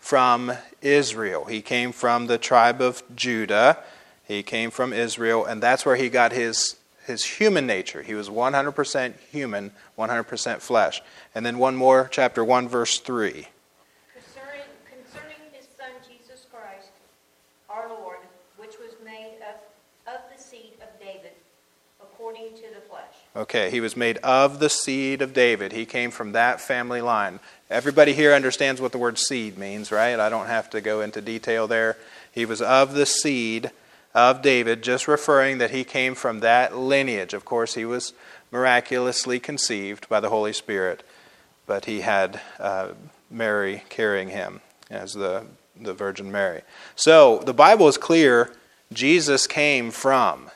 from 0.00 0.50
Israel. 0.82 1.44
He 1.44 1.62
came 1.62 1.92
from 1.92 2.26
the 2.26 2.36
tribe 2.36 2.80
of 2.80 3.04
Judah. 3.14 3.78
He 4.26 4.42
came 4.42 4.72
from 4.72 4.92
Israel, 4.92 5.44
and 5.44 5.62
that's 5.62 5.86
where 5.86 5.94
he 5.94 6.08
got 6.08 6.32
his, 6.32 6.74
his 7.06 7.24
human 7.24 7.66
nature. 7.66 8.02
He 8.02 8.14
was 8.14 8.28
100% 8.28 9.14
human, 9.30 9.72
100% 9.98 10.60
flesh. 10.60 11.02
And 11.34 11.44
then 11.44 11.58
one 11.58 11.76
more, 11.76 12.08
chapter 12.10 12.44
1, 12.44 12.68
verse 12.68 12.98
3. 12.98 13.32
Concerning, 14.14 14.62
concerning 14.88 15.36
his 15.52 15.66
son 15.76 15.90
Jesus 16.06 16.46
Christ, 16.52 16.88
our 17.68 17.88
Lord, 17.88 18.18
which 18.56 18.78
was 18.78 18.92
made 19.04 19.36
of, 19.48 20.14
of 20.14 20.20
the 20.34 20.42
seed 20.42 20.72
of 20.80 20.88
David, 20.98 21.32
according 22.02 22.54
to 22.54 22.74
the 22.74 22.80
flesh. 22.88 23.02
Okay, 23.36 23.70
he 23.70 23.80
was 23.80 23.96
made 23.96 24.18
of 24.18 24.58
the 24.58 24.70
seed 24.70 25.20
of 25.20 25.32
David. 25.32 25.72
He 25.72 25.86
came 25.86 26.10
from 26.10 26.32
that 26.32 26.60
family 26.60 27.00
line. 27.00 27.40
Everybody 27.68 28.12
here 28.12 28.32
understands 28.32 28.80
what 28.80 28.92
the 28.92 28.98
word 28.98 29.18
seed 29.18 29.58
means, 29.58 29.90
right? 29.92 30.18
I 30.18 30.28
don't 30.28 30.46
have 30.46 30.70
to 30.70 30.80
go 30.80 31.00
into 31.00 31.20
detail 31.20 31.66
there. 31.66 31.96
He 32.32 32.46
was 32.46 32.62
of 32.62 32.94
the 32.94 33.06
seed 33.06 33.70
of 34.14 34.42
David, 34.42 34.82
just 34.82 35.08
referring 35.08 35.58
that 35.58 35.70
he 35.70 35.84
came 35.84 36.14
from 36.14 36.40
that 36.40 36.76
lineage. 36.76 37.34
Of 37.34 37.44
course, 37.44 37.74
he 37.74 37.84
was 37.84 38.12
miraculously 38.50 39.40
conceived 39.40 40.08
by 40.08 40.20
the 40.20 40.30
Holy 40.30 40.52
Spirit 40.52 41.02
but 41.66 41.86
he 41.86 42.00
had 42.00 42.40
uh, 42.58 42.88
Mary 43.30 43.84
carrying 43.88 44.28
him 44.28 44.60
as 44.90 45.14
the, 45.14 45.44
the 45.80 45.94
Virgin 45.94 46.30
Mary. 46.30 46.62
So 46.94 47.38
the 47.40 47.54
Bible 47.54 47.88
is 47.88 47.98
clear 47.98 48.52
Jesus 48.92 49.46
came 49.46 49.90
from, 49.90 50.50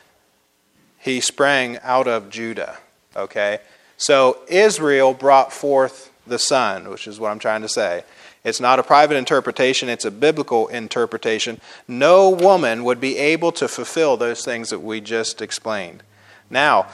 he 0.99 1.21
sprang 1.21 1.79
out 1.83 2.07
of 2.07 2.31
Judah. 2.31 2.79
Okay? 3.17 3.61
So 3.97 4.38
Israel 4.49 5.15
brought 5.15 5.53
forth 5.53 6.12
the 6.27 6.38
Son, 6.38 6.91
which 6.91 7.07
is 7.07 7.19
what 7.19 7.31
I'm 7.31 7.38
trying 7.38 7.62
to 7.62 7.69
say. 7.69 8.05
It's 8.49 8.61
not 8.61 8.78
a 8.78 8.83
private 8.83 9.17
interpretation, 9.17 9.88
it's 9.88 10.05
a 10.05 10.11
biblical 10.11 10.69
interpretation. 10.69 11.61
No 11.87 12.31
woman 12.31 12.85
would 12.85 13.00
be 13.00 13.17
able 13.19 13.52
to 13.52 13.69
fulfill 13.69 14.17
those 14.17 14.45
things 14.45 14.71
that 14.71 14.81
we 14.81 15.00
just 15.00 15.40
explained. 15.40 16.02
Now, 16.50 16.88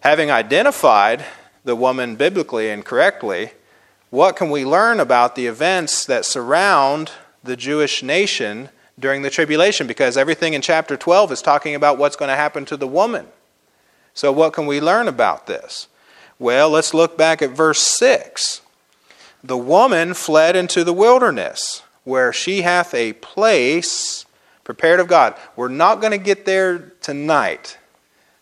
having 0.00 0.30
identified 0.30 1.24
the 1.64 1.76
woman 1.76 2.16
biblically 2.16 2.70
and 2.70 2.84
correctly, 2.84 3.52
what 4.10 4.36
can 4.36 4.50
we 4.50 4.64
learn 4.64 5.00
about 5.00 5.36
the 5.36 5.46
events 5.46 6.04
that 6.06 6.24
surround 6.24 7.12
the 7.42 7.56
Jewish 7.56 8.02
nation 8.02 8.68
during 8.98 9.22
the 9.22 9.30
tribulation? 9.30 9.86
Because 9.86 10.16
everything 10.16 10.54
in 10.54 10.60
chapter 10.60 10.96
12 10.96 11.32
is 11.32 11.42
talking 11.42 11.74
about 11.74 11.98
what's 11.98 12.16
going 12.16 12.28
to 12.28 12.36
happen 12.36 12.64
to 12.66 12.76
the 12.76 12.86
woman. 12.86 13.26
So, 14.14 14.30
what 14.30 14.52
can 14.52 14.66
we 14.66 14.80
learn 14.80 15.08
about 15.08 15.46
this? 15.46 15.88
Well, 16.38 16.70
let's 16.70 16.92
look 16.92 17.16
back 17.16 17.40
at 17.40 17.50
verse 17.50 17.80
6. 17.80 18.60
The 19.44 19.56
woman 19.56 20.14
fled 20.14 20.54
into 20.54 20.84
the 20.84 20.92
wilderness, 20.92 21.82
where 22.04 22.32
she 22.32 22.62
hath 22.62 22.94
a 22.94 23.12
place 23.14 24.24
prepared 24.64 25.00
of 25.00 25.08
God. 25.08 25.34
We're 25.56 25.68
not 25.68 26.00
going 26.00 26.12
to 26.12 26.18
get 26.18 26.44
there 26.44 26.92
tonight. 27.00 27.78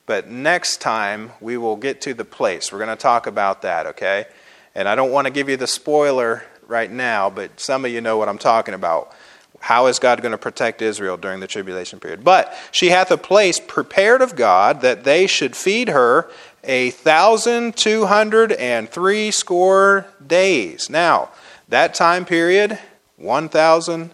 But 0.07 0.29
next 0.29 0.81
time, 0.81 1.33
we 1.41 1.57
will 1.57 1.77
get 1.77 2.01
to 2.03 2.15
the 2.15 2.25
place. 2.25 2.73
We're 2.73 2.79
going 2.79 2.91
to 2.91 2.97
talk 2.97 3.27
about 3.27 3.63
that, 3.63 3.87
okay? 3.87 4.27
And 4.75 4.89
I 4.89 4.95
don't 4.95 5.13
want 5.13 5.27
to 5.27 5.33
give 5.33 5.49
you 5.49 5.57
the 5.57 5.67
spoiler 5.67 6.45
right 6.67 6.91
now, 6.91 7.31
but 7.31 7.61
some 7.61 7.85
of 7.85 7.91
you 7.91 8.01
know 8.01 8.17
what 8.17 8.29
I'm 8.29 8.39
talking 8.39 8.75
about. 8.75 9.13
How 9.61 9.87
is 9.87 9.99
God 9.99 10.23
going 10.23 10.33
to 10.33 10.39
protect 10.39 10.83
Israel 10.83 11.17
during 11.17 11.41
the 11.41 11.47
tribulation 11.47 12.01
period? 12.01 12.25
But 12.25 12.55
she 12.73 12.89
hath 12.89 13.11
a 13.11 13.19
place 13.19 13.61
prepared 13.61 14.23
of 14.23 14.35
God 14.35 14.81
that 14.81 15.05
they 15.05 15.27
should 15.27 15.55
feed 15.55 15.89
her 15.89 16.31
a 16.65 16.91
thousand 16.91 17.77
two 17.77 18.07
hundred 18.07 18.53
and 18.53 18.89
three 18.89 19.31
score 19.31 20.07
days. 20.25 20.91
Now, 20.91 21.31
that 21.69 21.95
time 21.95 22.25
period, 22.25 22.79
one 23.17 23.49
thousand 23.49 24.11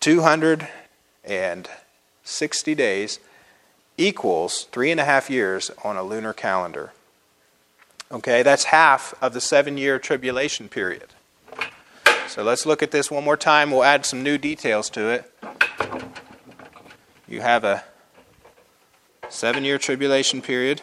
two 0.00 0.22
hundred 0.22 0.68
and 1.24 1.68
sixty 2.24 2.74
days, 2.74 3.20
equals 3.96 4.64
three 4.72 4.90
and 4.90 5.00
a 5.00 5.04
half 5.04 5.28
years 5.28 5.70
on 5.84 5.96
a 5.96 6.02
lunar 6.02 6.32
calendar. 6.32 6.92
Okay, 8.10 8.42
that's 8.42 8.64
half 8.64 9.14
of 9.22 9.32
the 9.32 9.40
seven 9.40 9.78
year 9.78 9.98
tribulation 9.98 10.68
period. 10.68 11.08
So 12.28 12.42
let's 12.42 12.64
look 12.64 12.82
at 12.82 12.90
this 12.90 13.10
one 13.10 13.24
more 13.24 13.36
time. 13.36 13.70
We'll 13.70 13.84
add 13.84 14.06
some 14.06 14.22
new 14.22 14.38
details 14.38 14.88
to 14.90 15.08
it. 15.08 15.30
You 17.28 17.40
have 17.40 17.64
a 17.64 17.84
seven 19.28 19.64
year 19.64 19.78
tribulation 19.78 20.42
period. 20.42 20.82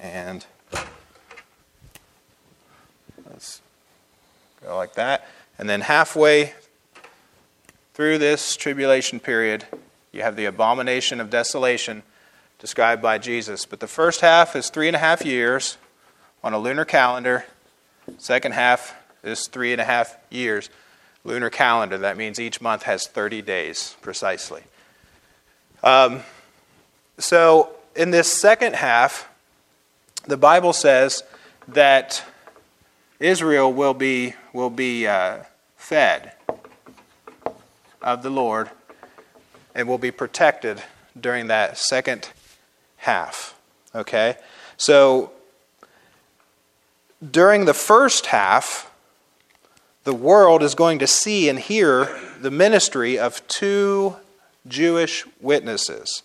And 0.00 0.46
let's 3.28 3.60
go 4.62 4.76
like 4.76 4.94
that. 4.94 5.26
And 5.58 5.68
then 5.68 5.82
halfway 5.82 6.52
through 7.94 8.18
this 8.18 8.56
tribulation 8.56 9.20
period, 9.20 9.64
you 10.12 10.22
have 10.22 10.36
the 10.36 10.44
abomination 10.44 11.20
of 11.20 11.30
desolation 11.30 12.02
described 12.58 13.02
by 13.02 13.18
Jesus. 13.18 13.66
But 13.66 13.80
the 13.80 13.86
first 13.86 14.20
half 14.20 14.56
is 14.56 14.70
three 14.70 14.86
and 14.86 14.96
a 14.96 15.00
half 15.00 15.24
years 15.24 15.76
on 16.42 16.52
a 16.52 16.58
lunar 16.58 16.84
calendar. 16.84 17.44
Second 18.18 18.52
half 18.52 18.94
is 19.22 19.46
three 19.48 19.72
and 19.72 19.80
a 19.80 19.84
half 19.84 20.16
years. 20.30 20.70
Lunar 21.24 21.50
calendar, 21.50 21.96
that 21.98 22.16
means 22.16 22.38
each 22.38 22.60
month 22.60 22.82
has 22.82 23.06
30 23.06 23.40
days 23.42 23.96
precisely. 24.02 24.62
Um, 25.82 26.20
so, 27.18 27.70
in 27.96 28.10
this 28.10 28.40
second 28.40 28.74
half, 28.76 29.28
the 30.26 30.36
Bible 30.36 30.72
says 30.72 31.22
that 31.68 32.22
Israel 33.20 33.72
will 33.72 33.94
be, 33.94 34.34
will 34.52 34.70
be 34.70 35.06
uh, 35.06 35.38
fed 35.76 36.32
of 38.02 38.22
the 38.22 38.30
Lord 38.30 38.70
and 39.74 39.88
will 39.88 39.98
be 39.98 40.10
protected 40.10 40.82
during 41.18 41.46
that 41.46 41.78
second 41.78 42.28
half. 42.98 43.58
Okay? 43.94 44.36
So, 44.76 45.32
during 47.30 47.64
the 47.64 47.74
first 47.74 48.26
half, 48.26 48.90
the 50.04 50.14
world 50.14 50.62
is 50.62 50.74
going 50.74 50.98
to 50.98 51.06
see 51.06 51.48
and 51.48 51.58
hear 51.58 52.16
the 52.40 52.50
ministry 52.50 53.18
of 53.18 53.46
two 53.48 54.16
Jewish 54.68 55.24
witnesses. 55.40 56.22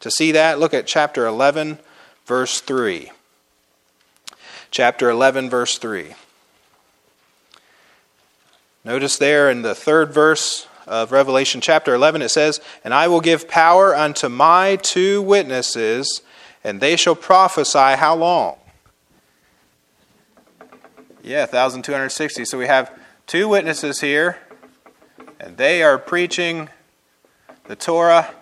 To 0.00 0.10
see 0.10 0.32
that, 0.32 0.58
look 0.58 0.74
at 0.74 0.86
chapter 0.86 1.26
11, 1.26 1.78
verse 2.26 2.60
3. 2.60 3.12
Chapter 4.72 5.08
11, 5.10 5.48
verse 5.48 5.78
3. 5.78 6.14
Notice 8.84 9.16
there 9.16 9.48
in 9.48 9.62
the 9.62 9.76
third 9.76 10.12
verse 10.12 10.66
of 10.88 11.12
Revelation 11.12 11.60
chapter 11.60 11.94
11, 11.94 12.22
it 12.22 12.30
says, 12.30 12.60
And 12.82 12.92
I 12.92 13.06
will 13.06 13.20
give 13.20 13.48
power 13.48 13.94
unto 13.94 14.28
my 14.28 14.76
two 14.76 15.22
witnesses, 15.22 16.22
and 16.64 16.80
they 16.80 16.96
shall 16.96 17.14
prophesy 17.14 17.96
how 17.96 18.16
long? 18.16 18.56
Yeah, 21.22 21.42
1,260. 21.42 22.44
So 22.44 22.58
we 22.58 22.66
have 22.66 22.90
two 23.26 23.48
witnesses 23.48 24.00
here, 24.00 24.38
and 25.40 25.56
they 25.56 25.82
are 25.82 25.98
preaching 25.98 26.68
the 27.64 27.76
Torah, 27.76 28.32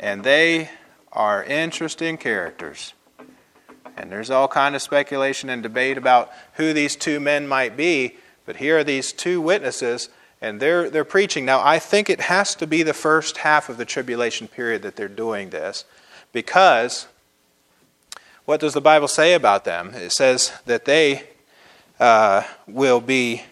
and 0.00 0.24
they 0.24 0.70
are 1.12 1.44
interesting 1.44 2.16
characters. 2.16 2.94
And 3.96 4.10
there's 4.10 4.30
all 4.30 4.48
kind 4.48 4.74
of 4.74 4.82
speculation 4.82 5.48
and 5.48 5.62
debate 5.62 5.96
about 5.96 6.30
who 6.54 6.72
these 6.72 6.96
two 6.96 7.20
men 7.20 7.46
might 7.46 7.76
be, 7.76 8.16
but 8.44 8.56
here 8.56 8.78
are 8.78 8.84
these 8.84 9.12
two 9.12 9.40
witnesses 9.40 10.08
and 10.40 10.60
they're, 10.60 10.90
they're 10.90 11.04
preaching. 11.04 11.46
Now, 11.46 11.64
I 11.64 11.78
think 11.78 12.10
it 12.10 12.20
has 12.22 12.54
to 12.56 12.66
be 12.66 12.82
the 12.82 12.92
first 12.92 13.38
half 13.38 13.70
of 13.70 13.78
the 13.78 13.86
tribulation 13.86 14.46
period 14.46 14.82
that 14.82 14.94
they're 14.94 15.08
doing 15.08 15.48
this 15.48 15.86
because 16.32 17.06
what 18.44 18.60
does 18.60 18.74
the 18.74 18.80
Bible 18.82 19.08
say 19.08 19.32
about 19.32 19.64
them? 19.64 19.94
It 19.94 20.12
says 20.12 20.52
that 20.66 20.84
they 20.84 21.28
uh, 22.00 22.42
will 22.66 23.00
be, 23.00 23.42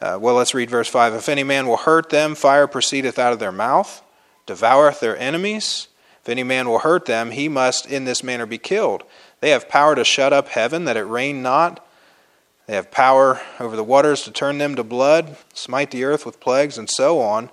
uh, 0.00 0.18
well, 0.20 0.34
let's 0.34 0.54
read 0.54 0.70
verse 0.70 0.88
5. 0.88 1.14
If 1.14 1.28
any 1.28 1.44
man 1.44 1.66
will 1.66 1.76
hurt 1.76 2.10
them, 2.10 2.34
fire 2.34 2.66
proceedeth 2.66 3.18
out 3.18 3.32
of 3.32 3.38
their 3.38 3.52
mouth, 3.52 4.02
devoureth 4.46 5.00
their 5.00 5.16
enemies. 5.16 5.88
If 6.22 6.28
any 6.28 6.42
man 6.42 6.68
will 6.68 6.80
hurt 6.80 7.06
them, 7.06 7.30
he 7.30 7.48
must 7.48 7.86
in 7.86 8.04
this 8.04 8.22
manner 8.22 8.46
be 8.46 8.58
killed. 8.58 9.04
They 9.40 9.50
have 9.50 9.68
power 9.68 9.94
to 9.94 10.04
shut 10.04 10.32
up 10.32 10.48
heaven, 10.48 10.84
that 10.84 10.96
it 10.96 11.04
rain 11.04 11.42
not 11.42 11.84
they 12.68 12.74
have 12.74 12.90
power 12.90 13.40
over 13.58 13.76
the 13.76 13.82
waters 13.82 14.24
to 14.24 14.30
turn 14.30 14.58
them 14.58 14.76
to 14.76 14.84
blood, 14.84 15.38
smite 15.54 15.90
the 15.90 16.04
earth 16.04 16.26
with 16.26 16.38
plagues, 16.38 16.76
and 16.76 16.88
so 16.88 17.18
on. 17.18 17.44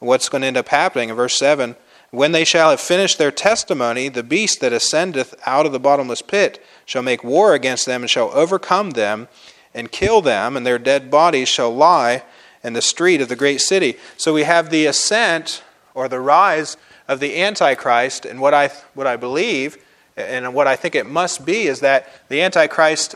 And 0.00 0.08
what's 0.08 0.28
going 0.28 0.42
to 0.42 0.48
end 0.48 0.58
up 0.58 0.68
happening 0.68 1.08
in 1.08 1.16
verse 1.16 1.38
7 1.38 1.76
When 2.10 2.32
they 2.32 2.44
shall 2.44 2.68
have 2.68 2.80
finished 2.80 3.16
their 3.16 3.30
testimony, 3.30 4.10
the 4.10 4.22
beast 4.22 4.60
that 4.60 4.74
ascendeth 4.74 5.34
out 5.46 5.64
of 5.64 5.72
the 5.72 5.80
bottomless 5.80 6.20
pit 6.20 6.62
shall 6.90 7.02
make 7.02 7.22
war 7.22 7.54
against 7.54 7.86
them 7.86 8.02
and 8.02 8.10
shall 8.10 8.32
overcome 8.32 8.90
them 8.90 9.28
and 9.72 9.92
kill 9.92 10.20
them, 10.20 10.56
and 10.56 10.66
their 10.66 10.76
dead 10.76 11.08
bodies 11.08 11.48
shall 11.48 11.72
lie 11.72 12.24
in 12.64 12.72
the 12.72 12.82
street 12.82 13.20
of 13.20 13.28
the 13.28 13.36
great 13.36 13.60
city. 13.60 13.96
So 14.16 14.34
we 14.34 14.42
have 14.42 14.70
the 14.70 14.86
ascent 14.86 15.62
or 15.94 16.08
the 16.08 16.18
rise 16.18 16.76
of 17.06 17.20
the 17.20 17.40
Antichrist, 17.40 18.26
and 18.26 18.40
what 18.40 18.54
I, 18.54 18.72
what 18.94 19.06
I 19.06 19.14
believe 19.14 19.78
and 20.16 20.52
what 20.52 20.66
I 20.66 20.74
think 20.74 20.96
it 20.96 21.06
must 21.06 21.46
be 21.46 21.68
is 21.68 21.78
that 21.78 22.28
the 22.28 22.42
Antichrist 22.42 23.14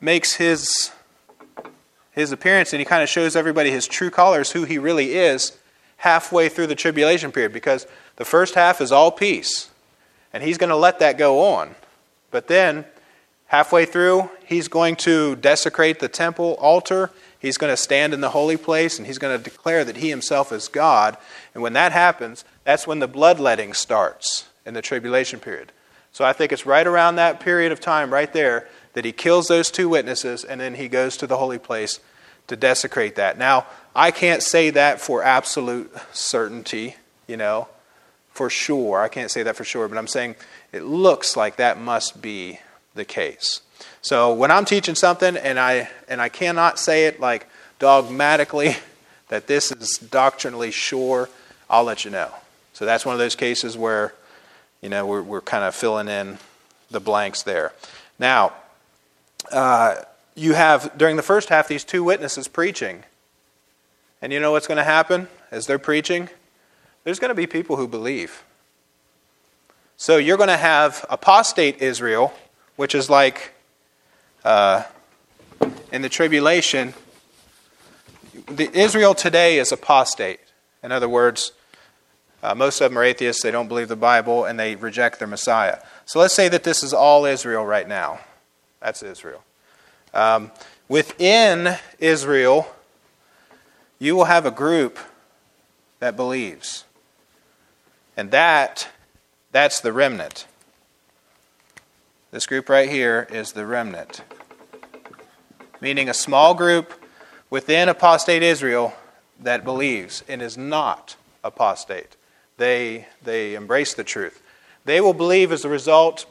makes 0.00 0.34
his 0.34 0.90
his 2.10 2.32
appearance 2.32 2.72
and 2.72 2.80
he 2.80 2.84
kind 2.84 3.04
of 3.04 3.08
shows 3.08 3.36
everybody 3.36 3.70
his 3.70 3.86
true 3.86 4.10
colors, 4.10 4.50
who 4.50 4.64
he 4.64 4.78
really 4.78 5.14
is, 5.14 5.56
halfway 5.98 6.48
through 6.48 6.66
the 6.66 6.74
tribulation 6.74 7.30
period 7.30 7.52
because 7.52 7.86
the 8.16 8.24
first 8.24 8.56
half 8.56 8.80
is 8.80 8.90
all 8.90 9.12
peace. 9.12 9.70
And 10.32 10.42
he's 10.42 10.58
going 10.58 10.70
to 10.70 10.76
let 10.76 10.98
that 10.98 11.16
go 11.16 11.44
on. 11.54 11.76
But 12.30 12.48
then, 12.48 12.84
halfway 13.46 13.84
through, 13.84 14.30
he's 14.44 14.68
going 14.68 14.96
to 14.96 15.36
desecrate 15.36 16.00
the 16.00 16.08
temple 16.08 16.56
altar. 16.60 17.10
He's 17.38 17.58
going 17.58 17.72
to 17.72 17.76
stand 17.76 18.14
in 18.14 18.20
the 18.20 18.30
holy 18.30 18.56
place 18.56 18.98
and 18.98 19.06
he's 19.06 19.18
going 19.18 19.36
to 19.36 19.42
declare 19.42 19.84
that 19.84 19.96
he 19.96 20.10
himself 20.10 20.52
is 20.52 20.68
God. 20.68 21.16
And 21.54 21.62
when 21.62 21.72
that 21.74 21.92
happens, 21.92 22.44
that's 22.64 22.86
when 22.86 22.98
the 22.98 23.08
bloodletting 23.08 23.72
starts 23.72 24.48
in 24.66 24.74
the 24.74 24.82
tribulation 24.82 25.40
period. 25.40 25.72
So 26.12 26.24
I 26.24 26.32
think 26.32 26.52
it's 26.52 26.66
right 26.66 26.86
around 26.86 27.16
that 27.16 27.40
period 27.40 27.72
of 27.72 27.80
time, 27.80 28.12
right 28.12 28.32
there, 28.32 28.68
that 28.94 29.04
he 29.04 29.12
kills 29.12 29.48
those 29.48 29.70
two 29.70 29.88
witnesses 29.88 30.44
and 30.44 30.60
then 30.60 30.74
he 30.74 30.88
goes 30.88 31.16
to 31.18 31.26
the 31.26 31.36
holy 31.36 31.58
place 31.58 32.00
to 32.48 32.56
desecrate 32.56 33.16
that. 33.16 33.38
Now, 33.38 33.66
I 33.94 34.10
can't 34.10 34.42
say 34.42 34.70
that 34.70 35.00
for 35.00 35.22
absolute 35.22 35.94
certainty, 36.12 36.96
you 37.26 37.36
know, 37.36 37.68
for 38.38 38.48
sure. 38.48 39.02
I 39.02 39.08
can't 39.08 39.32
say 39.32 39.42
that 39.42 39.56
for 39.56 39.64
sure, 39.64 39.88
but 39.88 39.98
I'm 39.98 40.06
saying 40.06 40.36
it 40.70 40.84
looks 40.84 41.36
like 41.36 41.56
that 41.56 41.80
must 41.80 42.22
be 42.22 42.60
the 42.94 43.04
case. 43.04 43.62
So 44.00 44.32
when 44.32 44.52
I'm 44.52 44.64
teaching 44.64 44.94
something 44.94 45.36
and 45.36 45.58
I 45.58 45.90
and 46.06 46.20
I 46.20 46.28
cannot 46.28 46.78
say 46.78 47.06
it 47.06 47.18
like 47.18 47.48
dogmatically 47.80 48.76
that 49.28 49.48
this 49.48 49.72
is 49.72 49.98
doctrinally 49.98 50.70
sure, 50.70 51.28
I'll 51.68 51.82
let 51.82 52.04
you 52.04 52.12
know. 52.12 52.30
So 52.74 52.86
that's 52.86 53.04
one 53.04 53.12
of 53.12 53.18
those 53.18 53.34
cases 53.34 53.76
where, 53.76 54.14
you 54.82 54.88
know, 54.88 55.04
we're, 55.04 55.22
we're 55.22 55.40
kind 55.40 55.64
of 55.64 55.74
filling 55.74 56.06
in 56.06 56.38
the 56.92 57.00
blanks 57.00 57.42
there. 57.42 57.72
Now, 58.20 58.52
uh, 59.50 59.96
you 60.36 60.54
have, 60.54 60.96
during 60.96 61.16
the 61.16 61.24
first 61.24 61.48
half, 61.48 61.66
these 61.66 61.82
two 61.82 62.04
witnesses 62.04 62.46
preaching. 62.46 63.02
And 64.22 64.32
you 64.32 64.38
know 64.38 64.52
what's 64.52 64.68
going 64.68 64.78
to 64.78 64.84
happen 64.84 65.26
as 65.50 65.66
they're 65.66 65.80
preaching? 65.80 66.28
There's 67.04 67.18
going 67.18 67.30
to 67.30 67.34
be 67.34 67.46
people 67.46 67.76
who 67.76 67.88
believe. 67.88 68.44
So 69.96 70.16
you're 70.16 70.36
going 70.36 70.48
to 70.48 70.56
have 70.56 71.04
apostate 71.10 71.82
Israel, 71.82 72.32
which 72.76 72.94
is 72.94 73.10
like 73.10 73.52
uh, 74.44 74.84
in 75.90 76.02
the 76.02 76.08
tribulation. 76.08 76.94
The 78.46 78.70
Israel 78.78 79.14
today 79.14 79.58
is 79.58 79.72
apostate. 79.72 80.40
In 80.82 80.92
other 80.92 81.08
words, 81.08 81.52
uh, 82.42 82.54
most 82.54 82.80
of 82.80 82.90
them 82.90 82.98
are 82.98 83.02
atheists, 83.02 83.42
they 83.42 83.50
don't 83.50 83.66
believe 83.66 83.88
the 83.88 83.96
Bible, 83.96 84.44
and 84.44 84.58
they 84.58 84.76
reject 84.76 85.18
their 85.18 85.26
Messiah. 85.26 85.78
So 86.06 86.20
let's 86.20 86.34
say 86.34 86.48
that 86.48 86.62
this 86.62 86.82
is 86.82 86.94
all 86.94 87.24
Israel 87.24 87.64
right 87.64 87.88
now. 87.88 88.20
That's 88.80 89.02
Israel. 89.02 89.42
Um, 90.14 90.52
within 90.88 91.76
Israel, 91.98 92.72
you 93.98 94.14
will 94.14 94.26
have 94.26 94.46
a 94.46 94.52
group 94.52 94.98
that 95.98 96.14
believes. 96.14 96.84
And 98.18 98.30
that, 98.32 98.88
that's 99.52 99.80
the 99.80 99.94
remnant. 99.94 100.46
This 102.32 102.46
group 102.46 102.68
right 102.68 102.90
here 102.90 103.26
is 103.30 103.52
the 103.52 103.64
remnant. 103.64 104.22
Meaning 105.80 106.10
a 106.10 106.14
small 106.14 106.52
group 106.52 106.92
within 107.48 107.88
apostate 107.88 108.42
Israel 108.42 108.92
that 109.40 109.64
believes 109.64 110.22
and 110.28 110.42
is 110.42 110.58
not 110.58 111.16
apostate. 111.42 112.16
They, 112.58 113.06
they 113.22 113.54
embrace 113.54 113.94
the 113.94 114.04
truth. 114.04 114.42
They 114.84 115.00
will 115.00 115.14
believe 115.14 115.50
as 115.50 115.64
a 115.64 115.68
result 115.70 116.26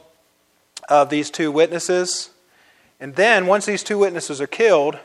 of 0.88 1.10
these 1.10 1.30
two 1.30 1.50
witnesses 1.50 2.30
and 3.00 3.14
then, 3.14 3.46
once 3.46 3.66
these 3.66 3.84
two 3.84 3.98
witnesses 3.98 4.40
are 4.40 4.48
killed, 4.48 4.98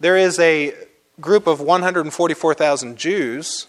there 0.00 0.16
is 0.16 0.38
a 0.38 0.74
group 1.20 1.46
of 1.46 1.60
144,000 1.60 2.96
Jews, 2.96 3.66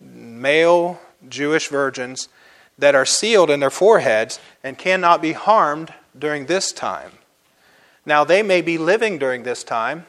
male 0.00 1.00
Jewish 1.28 1.68
virgins, 1.68 2.28
that 2.78 2.94
are 2.94 3.04
sealed 3.04 3.50
in 3.50 3.60
their 3.60 3.70
foreheads 3.70 4.38
and 4.62 4.78
cannot 4.78 5.20
be 5.20 5.32
harmed 5.32 5.92
during 6.16 6.46
this 6.46 6.70
time. 6.72 7.12
Now, 8.06 8.24
they 8.24 8.42
may 8.42 8.62
be 8.62 8.78
living 8.78 9.18
during 9.18 9.42
this 9.42 9.64
time. 9.64 10.06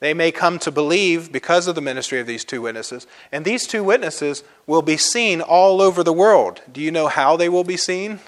They 0.00 0.14
may 0.14 0.30
come 0.32 0.58
to 0.60 0.70
believe 0.70 1.32
because 1.32 1.66
of 1.66 1.74
the 1.74 1.80
ministry 1.80 2.20
of 2.20 2.26
these 2.26 2.44
two 2.44 2.60
witnesses. 2.60 3.06
And 3.30 3.44
these 3.44 3.66
two 3.66 3.82
witnesses 3.82 4.44
will 4.66 4.82
be 4.82 4.96
seen 4.96 5.40
all 5.40 5.80
over 5.80 6.02
the 6.02 6.12
world. 6.12 6.60
Do 6.70 6.80
you 6.80 6.90
know 6.90 7.08
how 7.08 7.36
they 7.36 7.48
will 7.48 7.64
be 7.64 7.76
seen? 7.76 8.20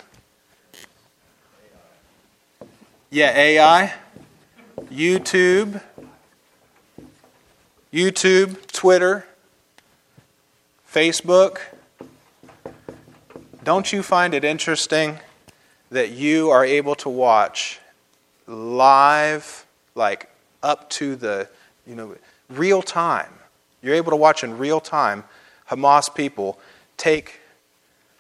Yeah, 3.11 3.37
AI, 3.37 3.93
YouTube, 4.91 5.81
YouTube, 7.93 8.67
Twitter, 8.73 9.27
Facebook. 10.93 11.59
Don't 13.65 13.95
you 13.95 14.03
find 14.03 14.35
it 14.35 14.45
interesting 14.45 15.21
that 15.91 16.11
you 16.11 16.51
are 16.51 16.67
able 16.67 16.95
to 16.97 17.09
watch 17.09 17.81
live, 18.47 19.65
like 19.95 20.29
up 20.63 20.91
to 20.91 21.17
the, 21.17 21.49
you 21.87 21.95
know, 21.95 22.15
real 22.51 22.83
time? 22.83 23.33
You're 23.81 23.95
able 23.95 24.11
to 24.11 24.17
watch 24.17 24.45
in 24.45 24.59
real 24.59 24.81
time 24.81 25.25
Hamas 25.71 26.15
people 26.15 26.59
take 26.99 27.41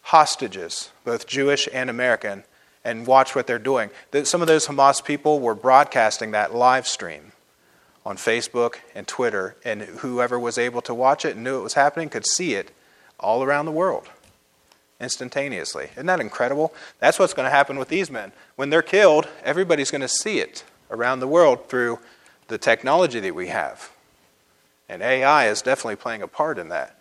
hostages, 0.01 0.91
both 1.05 1.27
Jewish 1.27 1.69
and 1.75 1.91
American, 1.91 2.45
and 2.83 3.07
watch 3.07 3.35
what 3.35 3.47
they're 3.47 3.59
doing. 3.59 3.91
Some 4.23 4.41
of 4.41 4.49
those 4.49 4.67
Hamas 4.67 5.05
people 5.05 5.41
were 5.41 5.55
broadcasting 5.55 6.31
that 6.31 6.55
live 6.55 6.89
stream 6.89 7.33
on 8.07 8.17
Facebook 8.17 8.77
and 8.95 9.07
Twitter, 9.07 9.57
and 9.63 9.83
whoever 9.83 10.39
was 10.39 10.57
able 10.57 10.81
to 10.83 10.95
watch 10.95 11.27
it 11.27 11.35
and 11.35 11.45
knew 11.45 11.59
it 11.59 11.63
was 11.63 11.75
happening 11.75 12.09
could 12.09 12.27
see 12.27 12.55
it 12.55 12.71
all 13.21 13.43
around 13.43 13.67
the 13.67 13.73
world 13.73 14.09
instantaneously. 15.01 15.91
Isn't 15.93 16.07
that 16.07 16.21
incredible? 16.21 16.73
That's 16.99 17.19
what's 17.19 17.35
going 17.35 17.47
to 17.47 17.51
happen 17.51 17.79
with 17.79 17.89
these 17.89 18.11
men. 18.11 18.33
When 18.57 18.71
they're 18.71 18.83
killed, 18.83 19.29
everybody's 19.43 19.91
going 19.91 20.01
to 20.01 20.09
see 20.09 20.39
it 20.39 20.65
around 20.91 21.21
the 21.21 21.29
world 21.29 21.69
through 21.69 21.99
the 22.49 22.59
technology 22.59 23.21
that 23.21 23.35
we 23.35 23.49
have. 23.49 23.91
And 24.89 25.03
AI 25.03 25.49
is 25.49 25.63
definitely 25.63 25.97
playing 25.97 26.23
a 26.23 26.29
part 26.29 26.59
in 26.59 26.69
that. 26.69 26.99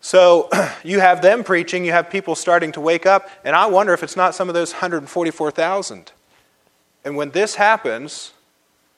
So 0.00 0.48
you 0.84 1.00
have 1.00 1.22
them 1.22 1.44
preaching, 1.44 1.84
you 1.84 1.92
have 1.92 2.10
people 2.10 2.34
starting 2.34 2.72
to 2.72 2.80
wake 2.80 3.06
up, 3.06 3.28
and 3.44 3.54
I 3.54 3.66
wonder 3.66 3.92
if 3.92 4.02
it's 4.02 4.16
not 4.16 4.34
some 4.34 4.48
of 4.48 4.54
those 4.54 4.72
144,000. 4.72 6.12
And 7.04 7.16
when 7.16 7.30
this 7.30 7.56
happens, 7.56 8.32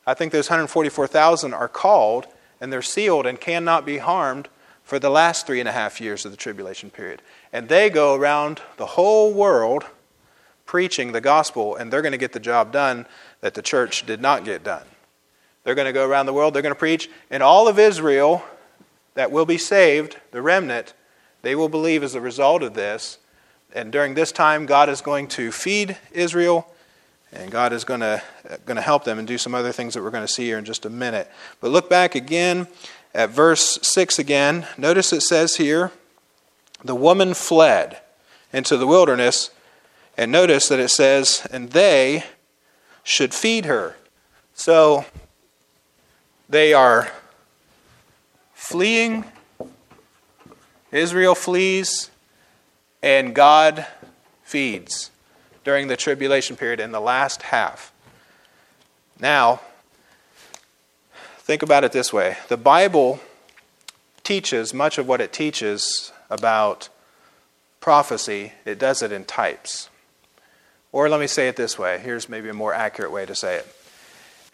I 0.06 0.14
think 0.14 0.32
those 0.32 0.50
144,000 0.50 1.54
are 1.54 1.68
called 1.68 2.26
and 2.61 2.72
they're 2.72 2.82
sealed 2.82 3.26
and 3.26 3.40
cannot 3.40 3.87
be 3.87 3.98
harmed 3.98 4.48
for 4.82 4.98
the 4.98 5.11
last 5.11 5.46
three 5.46 5.61
and 5.61 5.68
a 5.68 5.72
half 5.72 6.00
years 6.00 6.24
of 6.24 6.30
the 6.30 6.37
tribulation 6.37 6.90
period. 6.90 7.22
And 7.52 7.68
they 7.68 7.90
go 7.90 8.14
around 8.14 8.60
the 8.76 8.86
whole 8.86 9.32
world 9.32 9.84
preaching 10.66 11.12
the 11.12 11.20
gospel, 11.20 11.76
and 11.76 11.92
they're 11.92 12.02
going 12.02 12.12
to 12.12 12.18
get 12.18 12.32
the 12.32 12.40
job 12.40 12.72
done 12.72 13.06
that 13.40 13.54
the 13.54 13.62
church 13.62 14.06
did 14.06 14.20
not 14.20 14.44
get 14.44 14.64
done. 14.64 14.86
They're 15.64 15.74
going 15.74 15.86
to 15.86 15.92
go 15.92 16.08
around 16.08 16.26
the 16.26 16.32
world, 16.32 16.54
they're 16.54 16.62
going 16.62 16.74
to 16.74 16.78
preach, 16.78 17.10
and 17.30 17.42
all 17.42 17.68
of 17.68 17.78
Israel 17.78 18.42
that 19.14 19.30
will 19.30 19.44
be 19.44 19.58
saved, 19.58 20.16
the 20.30 20.40
remnant, 20.40 20.94
they 21.42 21.54
will 21.54 21.68
believe 21.68 22.02
as 22.02 22.14
a 22.14 22.20
result 22.20 22.62
of 22.62 22.74
this. 22.74 23.18
And 23.74 23.92
during 23.92 24.14
this 24.14 24.32
time, 24.32 24.64
God 24.66 24.88
is 24.88 25.00
going 25.00 25.28
to 25.28 25.52
feed 25.52 25.98
Israel 26.12 26.66
and 27.32 27.50
God 27.50 27.72
is 27.72 27.84
going 27.84 28.00
to, 28.00 28.22
going 28.66 28.76
to 28.76 28.82
help 28.82 29.04
them 29.04 29.18
and 29.18 29.26
do 29.26 29.38
some 29.38 29.54
other 29.54 29.72
things 29.72 29.94
that 29.94 30.02
we're 30.02 30.10
going 30.10 30.26
to 30.26 30.32
see 30.32 30.44
here 30.44 30.58
in 30.58 30.64
just 30.64 30.84
a 30.84 30.90
minute. 30.90 31.30
But 31.60 31.70
look 31.70 31.88
back 31.88 32.14
again 32.14 32.68
at 33.14 33.30
verse 33.30 33.78
6 33.82 34.18
again. 34.18 34.66
Notice 34.76 35.12
it 35.12 35.22
says 35.22 35.56
here, 35.56 35.90
the 36.85 36.95
woman 36.95 37.35
fled 37.35 38.01
into 38.53 38.77
the 38.77 38.87
wilderness. 38.87 39.51
And 40.16 40.31
notice 40.31 40.68
that 40.68 40.79
it 40.79 40.90
says, 40.90 41.47
and 41.51 41.71
they 41.71 42.25
should 43.03 43.33
feed 43.33 43.64
her. 43.64 43.97
So 44.55 45.07
they 46.49 46.75
are 46.75 47.11
fleeing. 48.53 49.25
Israel 50.90 51.35
flees, 51.35 52.11
and 53.03 53.35
God 53.35 53.87
feeds 54.42 55.11
during 55.64 55.88
the 55.88 55.97
tribulation 55.97 56.57
period 56.57 56.81
in 56.81 56.92
the 56.92 57.01
last 57.01 57.42
half. 57.42 57.92
Now, 59.18 59.61
think 61.38 61.62
about 61.62 61.85
it 61.85 61.92
this 61.92 62.12
way 62.12 62.37
the 62.49 62.57
Bible 62.57 63.21
teaches 64.23 64.75
much 64.75 64.99
of 64.99 65.09
what 65.09 65.21
it 65.21 65.33
teaches 65.33 66.12
about 66.33 66.88
prophecy, 67.81 68.53
it 68.64 68.79
does 68.79 69.03
it 69.03 69.12
in 69.12 69.25
types. 69.25 69.90
Or 70.90 71.09
let 71.09 71.21
me 71.21 71.27
say 71.27 71.49
it 71.49 71.57
this 71.57 71.79
way 71.79 71.99
here's 71.99 72.29
maybe 72.29 72.49
a 72.49 72.55
more 72.55 72.73
accurate 72.75 73.12
way 73.12 73.27
to 73.27 73.35
say 73.35 73.57
it. 73.57 73.77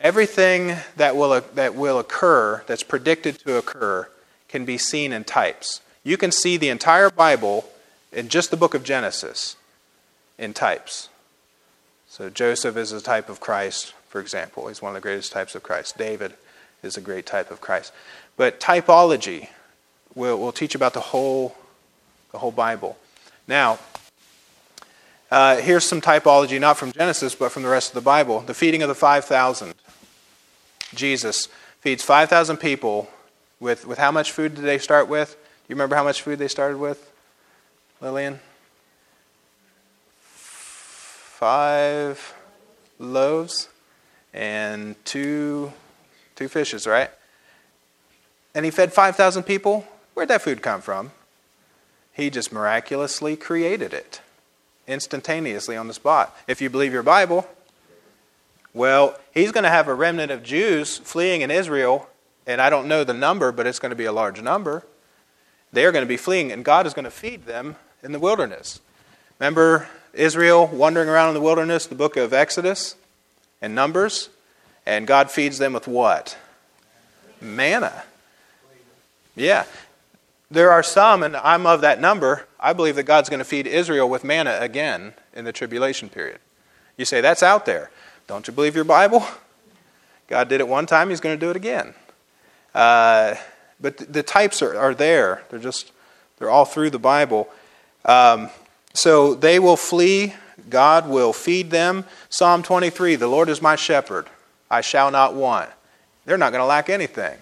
Everything 0.01 0.77
that 0.97 1.17
will, 1.17 1.41
that 1.55 1.75
will 1.75 1.99
occur, 1.99 2.63
that's 2.67 2.83
predicted 2.83 3.39
to 3.41 3.57
occur, 3.57 4.09
can 4.49 4.65
be 4.65 4.79
seen 4.79 5.13
in 5.13 5.25
types. 5.25 5.81
You 6.05 6.17
can 6.17 6.31
see 6.31 6.57
the 6.57 6.69
entire 6.69 7.11
Bible 7.11 7.69
in 8.13 8.29
just 8.29 8.51
the 8.51 8.57
book 8.57 8.75
of 8.75 8.85
Genesis 8.85 9.57
in 10.39 10.55
types. 10.55 11.09
So 12.09 12.31
Joseph 12.31 12.77
is 12.77 12.93
a 12.93 13.01
type 13.01 13.29
of 13.29 13.41
Christ, 13.41 13.93
for 14.09 14.21
example. 14.21 14.69
He's 14.69 14.81
one 14.81 14.91
of 14.91 14.95
the 14.95 15.07
greatest 15.07 15.33
types 15.33 15.55
of 15.55 15.63
Christ. 15.63 15.99
David 15.99 16.35
is 16.83 16.97
a 16.97 17.01
great 17.01 17.27
type 17.27 17.51
of 17.51 17.61
Christ. 17.61 17.93
But 18.37 18.61
typology 18.61 19.49
will 20.15 20.39
will 20.39 20.53
teach 20.53 20.75
about 20.75 20.95
the 20.95 21.01
whole, 21.01 21.57
the 22.33 22.39
whole 22.39 22.51
Bible. 22.51 22.97
Now, 23.47 23.79
uh, 25.31 25.57
here's 25.57 25.85
some 25.85 26.01
typology, 26.01 26.61
not 26.61 26.77
from 26.77 26.93
Genesis, 26.93 27.35
but 27.35 27.53
from 27.53 27.63
the 27.63 27.69
rest 27.69 27.91
of 27.91 27.95
the 27.95 28.01
Bible. 28.01 28.41
The 28.41 28.55
feeding 28.55 28.83
of 28.83 28.89
the 28.89 28.95
5,000. 28.95 29.75
Jesus 30.95 31.49
feeds 31.81 32.03
5,000 32.03 32.57
people 32.57 33.09
with, 33.61 33.87
with 33.87 33.99
how 33.99 34.11
much 34.11 34.33
food 34.33 34.55
did 34.55 34.65
they 34.65 34.79
start 34.79 35.09
with? 35.09 35.33
Do 35.33 35.73
you 35.73 35.75
remember 35.75 35.97
how 35.97 36.05
much 36.05 36.23
food 36.23 36.39
they 36.39 36.49
started 36.49 36.79
with, 36.79 37.13
Lillian? 38.01 38.41
five 41.39 42.35
loaves 42.99 43.69
and 44.35 44.97
two 45.05 45.73
two 46.35 46.49
fishes, 46.49 46.85
right? 46.85 47.11
And 48.57 48.65
he 48.65 48.73
fed 48.73 48.93
5,000 48.93 49.45
people. 49.45 49.87
Where'd 50.15 50.31
that 50.31 50.43
food 50.43 50.63
come 50.63 50.81
from? 50.81 51.13
He 52.19 52.31
just 52.31 52.53
miraculously 52.53 53.37
created 53.37 53.95
it 53.95 54.21
instantaneously 54.89 55.77
on 55.77 55.87
the 55.87 55.95
spot. 55.95 56.37
If 56.49 56.61
you 56.61 56.69
believe 56.69 56.93
your 56.93 57.05
Bible, 57.05 57.49
well, 58.75 59.17
he's 59.33 59.53
going 59.53 59.63
to 59.63 59.71
have 59.71 59.87
a 59.87 59.95
remnant 59.95 60.33
of 60.33 60.43
Jews 60.43 60.99
fleeing 60.99 61.43
in 61.43 61.53
Israel, 61.53 62.09
and 62.45 62.61
I 62.61 62.71
don't 62.71 62.89
know 62.89 63.05
the 63.05 63.15
number, 63.15 63.53
but 63.53 63.69
it's 63.69 63.79
going 63.79 63.91
to 63.91 63.97
be 63.97 64.05
a 64.05 64.11
large 64.11 64.43
number. 64.43 64.85
They're 65.73 65.93
going 65.93 66.05
to 66.05 66.09
be 66.09 66.17
fleeing, 66.17 66.51
and 66.51 66.65
God 66.65 66.89
is 66.89 66.93
going 66.93 67.05
to 67.05 67.11
feed 67.13 67.47
them 67.47 67.77
in 68.03 68.11
the 68.11 68.19
wilderness. 68.19 68.81
Remember 69.39 69.89
Israel 70.13 70.67
wandering 70.67 71.09
around 71.09 71.29
in 71.29 71.35
the 71.35 71.41
wilderness, 71.41 71.87
the 71.87 71.95
book 71.95 72.17
of 72.17 72.33
Exodus 72.33 72.97
and 73.63 73.77
Numbers, 73.77 74.29
and 74.85 75.07
God 75.07 75.31
feeds 75.31 75.59
them 75.59 75.73
with 75.73 75.87
what? 75.87 76.37
Manna. 77.41 78.03
Yeah. 79.37 79.67
There 80.51 80.71
are 80.71 80.83
some, 80.83 81.23
and 81.23 81.37
I'm 81.37 81.67
of 81.67 81.83
that 81.83 82.01
number, 82.01 82.47
I 82.59 82.73
believe 82.73 82.97
that 82.97 83.03
God's 83.03 83.29
going 83.29 83.39
to 83.39 83.45
feed 83.45 83.67
Israel 83.67 84.09
with 84.09 84.25
manna 84.25 84.57
again 84.61 85.13
in 85.35 85.45
the 85.45 85.53
tribulation 85.53 86.09
period. 86.09 86.39
You 86.97 87.05
say, 87.05 87.21
that's 87.21 87.43
out 87.43 87.67
there. 87.67 87.91
Don't 88.27 88.47
you 88.47 88.53
believe 88.53 88.75
your 88.75 88.85
Bible? 88.85 89.27
God 90.27 90.49
did 90.49 90.61
it 90.61 90.69
one 90.69 90.87
time, 90.87 91.11
He's 91.11 91.21
going 91.21 91.39
to 91.39 91.41
do 91.41 91.51
it 91.51 91.57
again. 91.57 91.95
Uh, 92.75 93.35
but 93.81 93.97
the 93.97 94.23
types 94.23 94.63
are, 94.63 94.77
are 94.77 94.95
there. 94.95 95.43
They're 95.51 95.59
just, 95.59 95.93
they're 96.39 96.51
all 96.51 96.65
through 96.65 96.91
the 96.91 96.99
Bible. 96.99 97.49
Um, 98.05 98.51
so 98.95 99.35
they 99.35 99.59
will 99.59 99.77
flee, 99.77 100.35
God 100.69 101.09
will 101.09 101.33
feed 101.33 101.71
them. 101.71 102.05
Psalm 102.29 102.63
23 102.63 103.17
The 103.17 103.27
Lord 103.27 103.49
is 103.49 103.63
my 103.63 103.77
shepherd, 103.77 104.29
I 104.71 104.81
shall 104.81 105.11
not 105.11 105.35
want. 105.35 105.71
They're 106.25 106.39
not 106.39 106.53
going 106.53 106.63
to 106.63 106.67
lack 106.67 106.91
anything. 106.91 107.39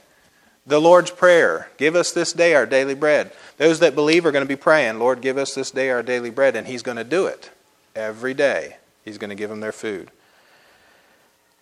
The 0.67 0.81
Lord's 0.81 1.11
Prayer 1.11 1.69
Give 1.79 1.95
us 1.95 2.13
this 2.13 2.33
day 2.33 2.55
our 2.55 2.67
daily 2.67 2.95
bread. 2.95 3.33
Those 3.57 3.79
that 3.81 3.95
believe 3.95 4.27
are 4.27 4.33
going 4.33 4.45
to 4.45 4.49
be 4.49 4.57
praying, 4.57 4.99
Lord, 4.99 5.21
give 5.21 5.39
us 5.39 5.55
this 5.55 5.71
day 5.71 5.91
our 5.91 6.03
daily 6.03 6.31
bread, 6.31 6.57
and 6.57 6.67
He's 6.67 6.83
going 6.83 6.97
to 6.97 7.05
do 7.05 7.27
it 7.27 7.51
every 7.95 8.35
day. 8.35 8.77
He's 9.05 9.19
going 9.19 9.31
to 9.31 9.37
give 9.37 9.51
them 9.51 9.61
their 9.61 9.73
food. 9.73 10.11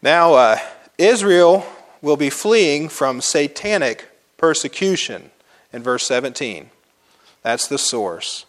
Now, 0.02 0.34
uh, 0.34 0.58
Israel 0.98 1.66
will 2.02 2.16
be 2.16 2.30
fleeing 2.30 2.88
from 2.88 3.20
satanic 3.20 4.08
persecution 4.36 5.30
in 5.72 5.82
verse 5.82 6.06
17. 6.06 6.70
That's 7.42 7.68
the 7.68 7.78
source. 7.78 8.46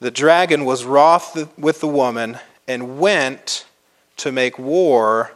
The 0.00 0.10
dragon 0.10 0.64
was 0.64 0.84
wroth 0.84 1.58
with 1.58 1.80
the 1.80 1.88
woman 1.88 2.38
and 2.66 2.98
went 2.98 3.66
to 4.18 4.30
make 4.30 4.58
war 4.58 5.32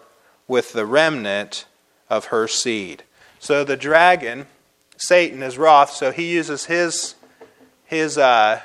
with 0.47 0.73
the 0.73 0.87
remnant 0.87 1.67
of 2.09 2.27
her 2.27 2.47
seed. 2.47 3.03
So 3.43 3.65
the 3.65 3.77
dragon, 3.77 4.47
Satan, 4.97 5.43
is 5.43 5.59
wroth, 5.59 5.91
so 5.91 6.13
he 6.13 6.31
uses 6.31 6.67
his, 6.67 7.17
his, 7.85 8.17
uh, 8.17 8.61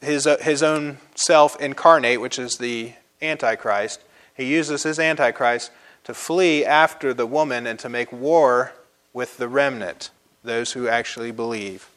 his, 0.00 0.28
uh, 0.28 0.36
his 0.36 0.62
own 0.62 0.98
self 1.16 1.60
incarnate, 1.60 2.20
which 2.20 2.38
is 2.38 2.58
the 2.58 2.92
Antichrist. 3.20 4.00
He 4.36 4.44
uses 4.44 4.84
his 4.84 5.00
Antichrist 5.00 5.72
to 6.04 6.14
flee 6.14 6.64
after 6.64 7.12
the 7.12 7.26
woman 7.26 7.66
and 7.66 7.80
to 7.80 7.88
make 7.88 8.12
war 8.12 8.74
with 9.12 9.38
the 9.38 9.48
remnant, 9.48 10.10
those 10.44 10.74
who 10.74 10.86
actually 10.86 11.32
believe. 11.32 11.88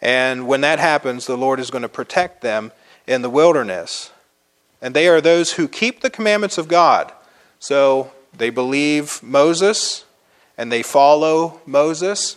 And 0.00 0.46
when 0.46 0.60
that 0.60 0.78
happens, 0.78 1.26
the 1.26 1.36
Lord 1.36 1.58
is 1.58 1.72
going 1.72 1.82
to 1.82 1.88
protect 1.88 2.40
them 2.40 2.70
in 3.04 3.22
the 3.22 3.30
wilderness. 3.30 4.12
And 4.80 4.94
they 4.94 5.08
are 5.08 5.20
those 5.20 5.54
who 5.54 5.66
keep 5.66 6.02
the 6.02 6.10
commandments 6.10 6.56
of 6.56 6.68
God. 6.68 7.10
So 7.58 8.12
they 8.36 8.50
believe 8.50 9.22
Moses 9.22 10.04
and 10.56 10.70
they 10.70 10.82
follow 10.82 11.60
Moses 11.66 12.36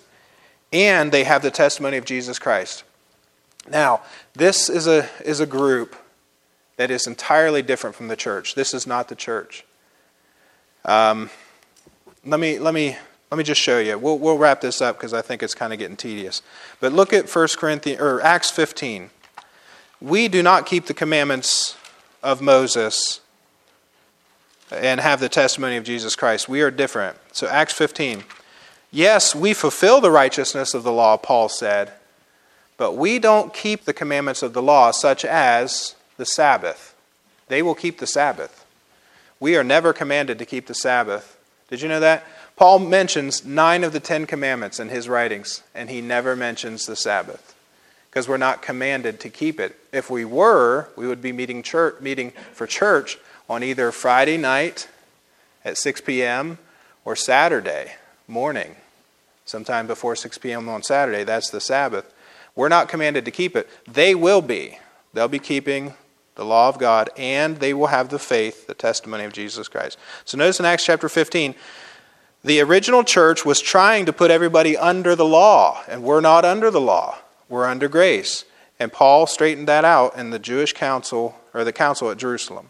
and 0.74 1.12
they 1.12 1.24
have 1.24 1.42
the 1.42 1.52
testimony 1.52 1.98
of 1.98 2.06
Jesus 2.06 2.40
Christ. 2.40 2.84
Now, 3.70 4.02
this 4.34 4.70
is 4.70 4.88
a, 4.88 5.10
is 5.24 5.40
a 5.40 5.46
group 5.46 5.96
that 6.78 6.92
is 6.92 7.08
entirely 7.08 7.62
different 7.62 7.96
from 7.96 8.08
the 8.08 8.16
church. 8.16 8.56
This 8.56 8.74
is 8.74 8.86
not 8.86 9.10
the 9.10 9.16
church. 9.16 9.66
Um, 10.86 11.30
let, 12.26 12.40
me, 12.40 12.60
let, 12.60 12.74
me, 12.74 12.96
let 13.32 13.38
me 13.38 13.44
just 13.44 13.60
show 13.60 13.80
you. 13.80 13.98
We'll, 13.98 14.18
we'll 14.18 14.38
wrap 14.38 14.62
this 14.62 14.82
up 14.82 14.98
because 14.98 15.14
I 15.14 15.22
think 15.22 15.44
it's 15.44 15.56
kind 15.56 15.74
of 15.74 15.80
getting 15.80 15.98
tedious. 15.98 16.42
But 16.80 16.94
look 16.94 17.14
at 17.14 17.34
1 17.34 17.48
Corinthians, 17.58 18.00
or 18.00 18.22
Acts 18.22 18.52
15. 18.52 19.10
We 20.00 20.28
do 20.28 20.44
not 20.44 20.66
keep 20.66 20.86
the 20.86 20.94
commandments 20.94 21.76
of 22.22 22.42
Moses 22.42 23.20
and 24.72 25.00
have 25.00 25.20
the 25.20 25.30
testimony 25.30 25.78
of 25.78 25.84
Jesus 25.84 26.16
Christ. 26.16 26.50
We 26.50 26.62
are 26.62 26.72
different. 26.72 27.18
So, 27.32 27.48
Acts 27.48 27.74
15. 27.74 28.24
Yes, 28.92 29.36
we 29.36 29.54
fulfill 29.54 30.02
the 30.02 30.12
righteousness 30.12 30.74
of 30.74 30.84
the 30.84 30.92
law, 30.92 31.18
Paul 31.18 31.50
said, 31.50 31.92
but 32.78 32.94
we 32.94 33.20
don't 33.20 33.54
keep 33.54 33.86
the 33.86 33.94
commandments 33.94 34.44
of 34.44 34.54
the 34.54 34.62
law, 34.62 34.92
such 34.92 35.26
as 35.26 35.96
the 36.18 36.26
Sabbath. 36.26 36.96
They 37.48 37.62
will 37.62 37.76
keep 37.76 37.98
the 37.98 38.08
Sabbath. 38.08 38.66
We 39.40 39.58
are 39.58 39.64
never 39.64 39.94
commanded 39.94 40.40
to 40.40 40.46
keep 40.46 40.68
the 40.68 40.74
Sabbath. 40.74 41.38
Did 41.70 41.82
you 41.82 41.90
know 41.90 42.00
that? 42.00 42.26
Paul 42.56 42.80
mentions 42.80 43.46
nine 43.46 43.84
of 43.84 43.94
the 43.94 44.00
Ten 44.00 44.26
Commandments 44.26 44.80
in 44.80 44.90
his 44.90 45.10
writings, 45.10 45.64
and 45.76 45.90
he 45.90 46.02
never 46.02 46.36
mentions 46.36 46.86
the 46.86 46.96
Sabbath 46.96 47.56
because 48.10 48.28
we're 48.28 48.38
not 48.38 48.62
commanded 48.62 49.20
to 49.20 49.30
keep 49.30 49.60
it. 49.60 49.76
If 49.92 50.10
we 50.10 50.26
were, 50.26 50.90
we 50.96 51.08
would 51.08 51.22
be 51.22 51.32
meeting, 51.32 51.62
church, 51.62 52.02
meeting 52.02 52.32
for 52.54 52.66
church 52.66 53.20
on 53.50 53.64
either 53.64 53.92
Friday 53.92 54.38
night 54.38 54.88
at 55.64 55.78
6 55.78 56.02
p.m. 56.02 56.58
or 57.06 57.16
Saturday 57.16 57.94
morning, 58.28 58.76
sometime 59.46 59.88
before 59.88 60.16
6 60.16 60.38
p.m. 60.38 60.68
on 60.70 60.84
Saturday. 60.84 61.24
That's 61.24 61.50
the 61.50 61.62
Sabbath. 61.62 62.14
We're 62.56 62.70
not 62.70 62.90
commanded 62.90 63.26
to 63.26 63.32
keep 63.32 63.56
it. 63.56 63.70
They 63.88 64.16
will 64.16 64.42
be. 64.42 64.80
They'll 65.14 65.28
be 65.28 65.40
keeping 65.40 65.94
the 66.36 66.46
law 66.46 66.70
of 66.70 66.78
God, 66.78 67.10
and 67.18 67.58
they 67.58 67.74
will 67.74 67.88
have 67.88 68.10
the 68.10 68.20
faith, 68.20 68.68
the 68.68 68.74
testimony 68.74 69.24
of 69.24 69.34
Jesus 69.34 69.68
Christ. 69.68 69.98
So 70.26 70.38
notice 70.38 70.60
in 70.60 70.66
Acts 70.66 70.86
chapter 70.86 71.10
15, 71.10 71.56
the 72.44 72.62
original 72.62 73.04
church 73.04 73.44
was 73.44 73.60
trying 73.60 74.06
to 74.06 74.14
put 74.14 74.32
everybody 74.32 74.78
under 74.78 75.16
the 75.16 75.26
law, 75.26 75.84
and 75.88 76.04
we're 76.04 76.22
not 76.22 76.46
under 76.46 76.70
the 76.70 76.82
law. 76.82 77.18
We're 77.50 77.66
under 77.66 77.88
grace. 77.88 78.46
And 78.80 78.94
Paul 78.94 79.26
straightened 79.26 79.68
that 79.68 79.84
out 79.84 80.16
in 80.16 80.30
the 80.30 80.40
Jewish 80.40 80.74
council, 80.74 81.36
or 81.54 81.64
the 81.64 81.74
council 81.74 82.12
at 82.12 82.18
Jerusalem. 82.18 82.70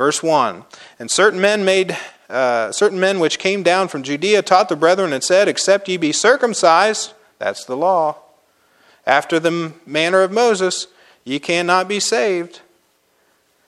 Verse 0.00 0.22
1 0.22 0.64
And 0.98 1.10
certain 1.10 1.42
men 1.42 1.62
made. 1.62 1.94
Uh, 2.30 2.72
certain 2.72 2.98
men 2.98 3.20
which 3.20 3.38
came 3.38 3.62
down 3.62 3.86
from 3.86 4.02
Judea 4.02 4.40
taught 4.40 4.70
the 4.70 4.76
brethren 4.76 5.12
and 5.12 5.22
said, 5.22 5.46
Except 5.46 5.88
ye 5.90 5.98
be 5.98 6.10
circumcised, 6.10 7.12
that's 7.38 7.66
the 7.66 7.76
law, 7.76 8.16
after 9.04 9.38
the 9.38 9.74
manner 9.84 10.22
of 10.22 10.32
Moses, 10.32 10.86
ye 11.22 11.38
cannot 11.38 11.86
be 11.86 12.00
saved. 12.00 12.60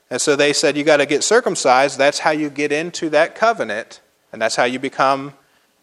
And 0.09 0.19
so 0.19 0.35
they 0.35 0.53
said, 0.53 0.75
You 0.75 0.83
got 0.83 0.97
to 0.97 1.05
get 1.05 1.23
circumcised. 1.23 1.99
That's 1.99 2.19
how 2.19 2.31
you 2.31 2.49
get 2.49 2.71
into 2.71 3.11
that 3.11 3.35
covenant, 3.35 4.01
and 4.31 4.41
that's 4.41 4.55
how 4.55 4.63
you 4.63 4.79
become 4.79 5.35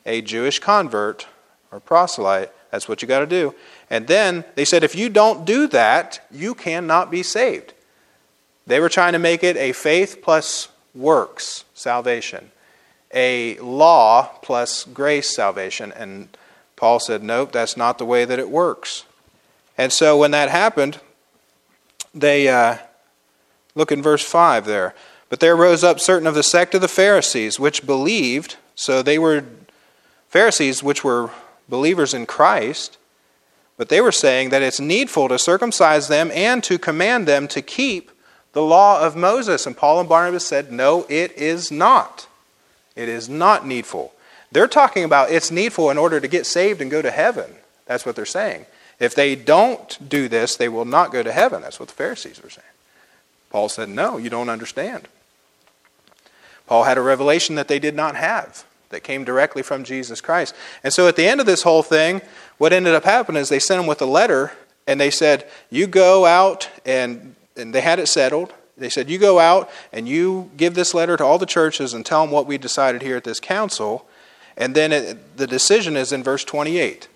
a 0.04 0.20
Jewish 0.20 0.58
convert 0.58 1.28
or 1.70 1.78
proselyte. 1.78 2.50
That's 2.72 2.88
what 2.88 3.02
you 3.02 3.06
got 3.06 3.20
to 3.20 3.26
do. 3.26 3.54
And 3.88 4.08
then 4.08 4.44
they 4.56 4.64
said, 4.64 4.82
If 4.82 4.96
you 4.96 5.10
don't 5.10 5.44
do 5.44 5.68
that, 5.68 6.26
you 6.28 6.56
cannot 6.56 7.08
be 7.08 7.22
saved. 7.22 7.72
They 8.70 8.80
were 8.80 8.88
trying 8.88 9.12
to 9.12 9.18
make 9.18 9.42
it 9.42 9.56
a 9.56 9.72
faith 9.72 10.20
plus 10.22 10.68
works 10.94 11.64
salvation, 11.74 12.50
a 13.12 13.58
law 13.58 14.30
plus 14.42 14.84
grace 14.84 15.34
salvation. 15.34 15.92
And 15.92 16.28
Paul 16.76 17.00
said, 17.00 17.22
Nope, 17.22 17.52
that's 17.52 17.76
not 17.76 17.98
the 17.98 18.04
way 18.04 18.24
that 18.24 18.38
it 18.38 18.48
works. 18.48 19.04
And 19.76 19.92
so 19.92 20.16
when 20.16 20.30
that 20.30 20.48
happened, 20.48 21.00
they. 22.14 22.48
Uh, 22.48 22.78
Look 23.74 23.92
in 23.92 24.02
verse 24.02 24.24
5 24.24 24.66
there. 24.66 24.94
But 25.28 25.40
there 25.40 25.56
rose 25.56 25.84
up 25.84 26.00
certain 26.00 26.26
of 26.26 26.34
the 26.34 26.42
sect 26.42 26.74
of 26.74 26.80
the 26.80 26.88
Pharisees, 26.88 27.60
which 27.60 27.86
believed, 27.86 28.56
so 28.74 29.02
they 29.02 29.18
were 29.18 29.44
Pharisees 30.28 30.82
which 30.82 31.04
were 31.04 31.30
believers 31.68 32.14
in 32.14 32.26
Christ, 32.26 32.98
but 33.76 33.88
they 33.88 34.00
were 34.00 34.12
saying 34.12 34.50
that 34.50 34.62
it's 34.62 34.80
needful 34.80 35.28
to 35.28 35.38
circumcise 35.38 36.08
them 36.08 36.30
and 36.32 36.62
to 36.64 36.78
command 36.78 37.26
them 37.26 37.48
to 37.48 37.62
keep 37.62 38.10
the 38.52 38.62
law 38.62 39.00
of 39.00 39.16
Moses. 39.16 39.66
And 39.66 39.76
Paul 39.76 40.00
and 40.00 40.08
Barnabas 40.08 40.46
said, 40.46 40.72
No, 40.72 41.06
it 41.08 41.32
is 41.32 41.70
not. 41.70 42.26
It 42.96 43.08
is 43.08 43.28
not 43.28 43.66
needful. 43.66 44.12
They're 44.52 44.68
talking 44.68 45.04
about 45.04 45.30
it's 45.30 45.50
needful 45.50 45.90
in 45.90 45.98
order 45.98 46.20
to 46.20 46.28
get 46.28 46.46
saved 46.46 46.80
and 46.80 46.90
go 46.90 47.02
to 47.02 47.10
heaven. 47.10 47.52
That's 47.86 48.04
what 48.04 48.16
they're 48.16 48.26
saying. 48.26 48.66
If 48.98 49.14
they 49.14 49.34
don't 49.34 50.08
do 50.08 50.28
this, 50.28 50.56
they 50.56 50.68
will 50.68 50.84
not 50.84 51.12
go 51.12 51.22
to 51.22 51.32
heaven. 51.32 51.62
That's 51.62 51.80
what 51.80 51.88
the 51.88 51.94
Pharisees 51.94 52.42
were 52.42 52.50
saying. 52.50 52.66
Paul 53.50 53.68
said, 53.68 53.88
No, 53.88 54.16
you 54.16 54.30
don't 54.30 54.48
understand. 54.48 55.08
Paul 56.66 56.84
had 56.84 56.98
a 56.98 57.02
revelation 57.02 57.56
that 57.56 57.66
they 57.66 57.78
did 57.78 57.96
not 57.96 58.14
have 58.14 58.64
that 58.90 59.02
came 59.02 59.24
directly 59.24 59.62
from 59.62 59.82
Jesus 59.84 60.20
Christ. 60.20 60.54
And 60.84 60.92
so 60.92 61.08
at 61.08 61.16
the 61.16 61.26
end 61.26 61.40
of 61.40 61.46
this 61.46 61.62
whole 61.62 61.82
thing, 61.82 62.20
what 62.58 62.72
ended 62.72 62.94
up 62.94 63.04
happening 63.04 63.40
is 63.40 63.48
they 63.48 63.58
sent 63.58 63.80
him 63.80 63.86
with 63.86 64.02
a 64.02 64.06
letter 64.06 64.52
and 64.86 65.00
they 65.00 65.10
said, 65.10 65.48
You 65.70 65.86
go 65.86 66.26
out, 66.26 66.68
and, 66.84 67.34
and 67.60 67.74
they 67.74 67.82
had 67.82 68.00
it 68.00 68.08
settled. 68.08 68.52
They 68.76 68.88
said, 68.88 69.10
You 69.10 69.18
go 69.18 69.38
out 69.38 69.70
and 69.92 70.08
you 70.08 70.50
give 70.56 70.74
this 70.74 70.94
letter 70.94 71.16
to 71.16 71.24
all 71.24 71.38
the 71.38 71.46
churches 71.46 71.94
and 71.94 72.04
tell 72.04 72.22
them 72.24 72.32
what 72.32 72.46
we 72.46 72.58
decided 72.58 73.02
here 73.02 73.16
at 73.16 73.24
this 73.24 73.38
council. 73.40 74.06
And 74.56 74.74
then 74.74 74.92
it, 74.92 75.36
the 75.36 75.46
decision 75.46 75.96
is 75.96 76.12
in 76.12 76.22
verse 76.22 76.44
28. 76.44 77.08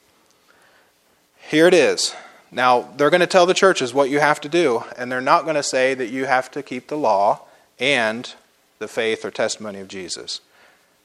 Here 1.48 1.66
it 1.66 1.74
is. 1.74 2.14
Now, 2.50 2.82
they're 2.96 3.10
going 3.10 3.20
to 3.20 3.26
tell 3.26 3.46
the 3.46 3.54
churches 3.54 3.92
what 3.92 4.10
you 4.10 4.20
have 4.20 4.40
to 4.42 4.48
do, 4.48 4.84
and 4.96 5.10
they're 5.10 5.20
not 5.20 5.42
going 5.42 5.56
to 5.56 5.62
say 5.62 5.94
that 5.94 6.10
you 6.10 6.26
have 6.26 6.50
to 6.52 6.62
keep 6.62 6.86
the 6.86 6.96
law 6.96 7.40
and 7.80 8.32
the 8.78 8.86
faith 8.86 9.24
or 9.24 9.32
testimony 9.32 9.80
of 9.80 9.88
Jesus. 9.88 10.40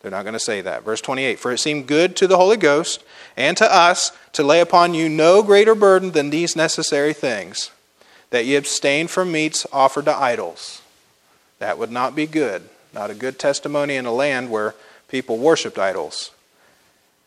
They're 0.01 0.11
not 0.11 0.23
going 0.23 0.33
to 0.33 0.39
say 0.39 0.61
that. 0.61 0.83
Verse 0.83 1.01
28 1.01 1.39
For 1.39 1.51
it 1.51 1.57
seemed 1.57 1.87
good 1.87 2.15
to 2.17 2.27
the 2.27 2.37
Holy 2.37 2.55
Ghost 2.55 3.03
and 3.35 3.57
to 3.57 3.73
us 3.73 4.11
to 4.33 4.43
lay 4.43 4.61
upon 4.61 4.93
you 4.93 5.09
no 5.09 5.41
greater 5.41 5.75
burden 5.75 6.11
than 6.11 6.29
these 6.29 6.55
necessary 6.55 7.13
things 7.13 7.71
that 8.29 8.45
ye 8.45 8.55
abstain 8.55 9.07
from 9.07 9.31
meats 9.31 9.65
offered 9.71 10.05
to 10.05 10.15
idols. 10.15 10.81
That 11.59 11.77
would 11.77 11.91
not 11.91 12.15
be 12.15 12.25
good. 12.25 12.69
Not 12.93 13.11
a 13.11 13.15
good 13.15 13.37
testimony 13.37 13.95
in 13.95 14.05
a 14.05 14.11
land 14.11 14.49
where 14.49 14.75
people 15.07 15.37
worshiped 15.37 15.77
idols 15.77 16.31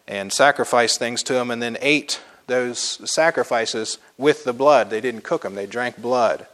and 0.09 0.33
sacrificed 0.33 0.99
things 0.99 1.23
to 1.25 1.35
them 1.35 1.51
and 1.51 1.63
then 1.63 1.77
ate 1.81 2.21
those 2.47 2.81
sacrifices 3.11 3.99
with 4.19 4.45
the 4.45 4.53
blood. 4.53 4.91
They 4.91 5.01
didn't 5.01 5.23
cook 5.23 5.43
them, 5.43 5.55
they 5.55 5.67
drank 5.67 6.01
blood. 6.01 6.47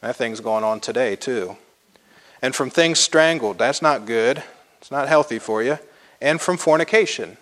That 0.00 0.16
thing's 0.16 0.40
going 0.40 0.64
on 0.64 0.80
today, 0.80 1.16
too. 1.16 1.56
And 2.42 2.54
from 2.54 2.70
things 2.70 3.00
strangled. 3.00 3.58
That's 3.58 3.80
not 3.80 4.06
good. 4.06 4.42
It's 4.80 4.90
not 4.90 5.08
healthy 5.08 5.38
for 5.38 5.62
you. 5.62 5.78
And 6.20 6.40
from 6.40 6.58
fornication. 6.58 7.38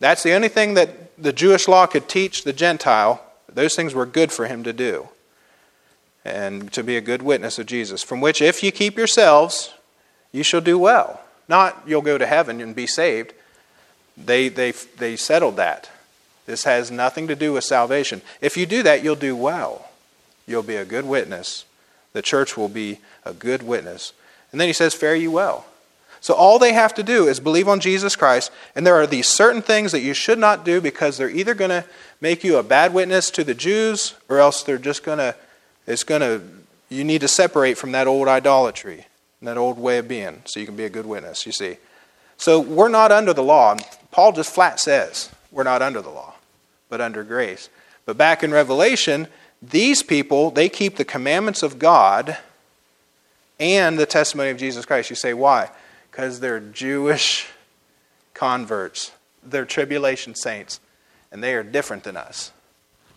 That's 0.00 0.22
the 0.22 0.32
only 0.32 0.48
thing 0.48 0.74
that 0.74 1.16
the 1.20 1.32
Jewish 1.32 1.66
law 1.66 1.86
could 1.86 2.08
teach 2.08 2.44
the 2.44 2.52
Gentile. 2.52 3.22
Those 3.54 3.74
things 3.74 3.94
were 3.94 4.06
good 4.06 4.32
for 4.32 4.46
him 4.46 4.62
to 4.64 4.72
do. 4.72 5.08
And 6.24 6.72
to 6.72 6.82
be 6.82 6.96
a 6.96 7.00
good 7.00 7.22
witness 7.22 7.58
of 7.58 7.66
Jesus. 7.66 8.02
From 8.02 8.20
which, 8.20 8.42
if 8.42 8.62
you 8.62 8.72
keep 8.72 8.98
yourselves, 8.98 9.72
you 10.32 10.42
shall 10.42 10.60
do 10.60 10.78
well. 10.78 11.20
Not 11.48 11.82
you'll 11.86 12.02
go 12.02 12.18
to 12.18 12.26
heaven 12.26 12.60
and 12.60 12.74
be 12.74 12.86
saved. 12.86 13.32
They, 14.16 14.48
they, 14.48 14.72
they 14.72 15.16
settled 15.16 15.56
that. 15.56 15.90
This 16.46 16.64
has 16.64 16.90
nothing 16.90 17.28
to 17.28 17.36
do 17.36 17.52
with 17.52 17.64
salvation. 17.64 18.22
If 18.40 18.56
you 18.56 18.66
do 18.66 18.82
that, 18.82 19.02
you'll 19.02 19.16
do 19.16 19.34
well. 19.34 19.88
You'll 20.46 20.62
be 20.62 20.76
a 20.76 20.84
good 20.84 21.06
witness. 21.06 21.64
The 22.12 22.22
church 22.22 22.56
will 22.56 22.68
be 22.68 22.98
a 23.24 23.32
good 23.32 23.62
witness. 23.62 24.12
And 24.52 24.60
then 24.60 24.68
he 24.68 24.72
says, 24.72 24.94
Fare 24.94 25.14
you 25.14 25.30
well. 25.30 25.64
So 26.20 26.34
all 26.34 26.58
they 26.58 26.74
have 26.74 26.94
to 26.94 27.02
do 27.02 27.28
is 27.28 27.40
believe 27.40 27.66
on 27.66 27.80
Jesus 27.80 28.14
Christ, 28.14 28.52
and 28.74 28.86
there 28.86 28.96
are 28.96 29.06
these 29.06 29.26
certain 29.26 29.62
things 29.62 29.92
that 29.92 30.00
you 30.00 30.12
should 30.12 30.38
not 30.38 30.64
do 30.64 30.80
because 30.80 31.16
they're 31.16 31.30
either 31.30 31.54
going 31.54 31.70
to 31.70 31.84
make 32.20 32.44
you 32.44 32.58
a 32.58 32.62
bad 32.62 32.92
witness 32.92 33.30
to 33.30 33.44
the 33.44 33.54
Jews, 33.54 34.14
or 34.28 34.38
else 34.38 34.62
they're 34.62 34.76
just 34.76 35.02
going 35.02 35.18
to, 35.18 35.34
it's 35.86 36.04
going 36.04 36.20
to, 36.20 36.42
you 36.90 37.04
need 37.04 37.22
to 37.22 37.28
separate 37.28 37.78
from 37.78 37.92
that 37.92 38.06
old 38.06 38.28
idolatry, 38.28 39.06
and 39.40 39.48
that 39.48 39.56
old 39.56 39.78
way 39.78 39.96
of 39.96 40.08
being, 40.08 40.42
so 40.44 40.60
you 40.60 40.66
can 40.66 40.76
be 40.76 40.84
a 40.84 40.90
good 40.90 41.06
witness, 41.06 41.46
you 41.46 41.52
see. 41.52 41.78
So 42.36 42.60
we're 42.60 42.88
not 42.88 43.12
under 43.12 43.32
the 43.32 43.42
law. 43.42 43.76
Paul 44.10 44.32
just 44.32 44.52
flat 44.52 44.78
says 44.78 45.30
we're 45.50 45.62
not 45.62 45.80
under 45.80 46.02
the 46.02 46.10
law, 46.10 46.34
but 46.90 47.00
under 47.00 47.24
grace. 47.24 47.70
But 48.04 48.18
back 48.18 48.42
in 48.42 48.50
Revelation, 48.50 49.28
these 49.62 50.02
people, 50.02 50.50
they 50.50 50.68
keep 50.68 50.96
the 50.96 51.04
commandments 51.04 51.62
of 51.62 51.78
God 51.78 52.36
and 53.58 53.98
the 53.98 54.06
testimony 54.06 54.50
of 54.50 54.56
Jesus 54.56 54.84
Christ. 54.84 55.10
You 55.10 55.16
say, 55.16 55.34
why? 55.34 55.70
Because 56.10 56.40
they're 56.40 56.60
Jewish 56.60 57.48
converts, 58.34 59.12
they're 59.42 59.64
tribulation 59.64 60.34
saints, 60.34 60.80
and 61.30 61.42
they 61.42 61.54
are 61.54 61.62
different 61.62 62.04
than 62.04 62.16
us. 62.16 62.52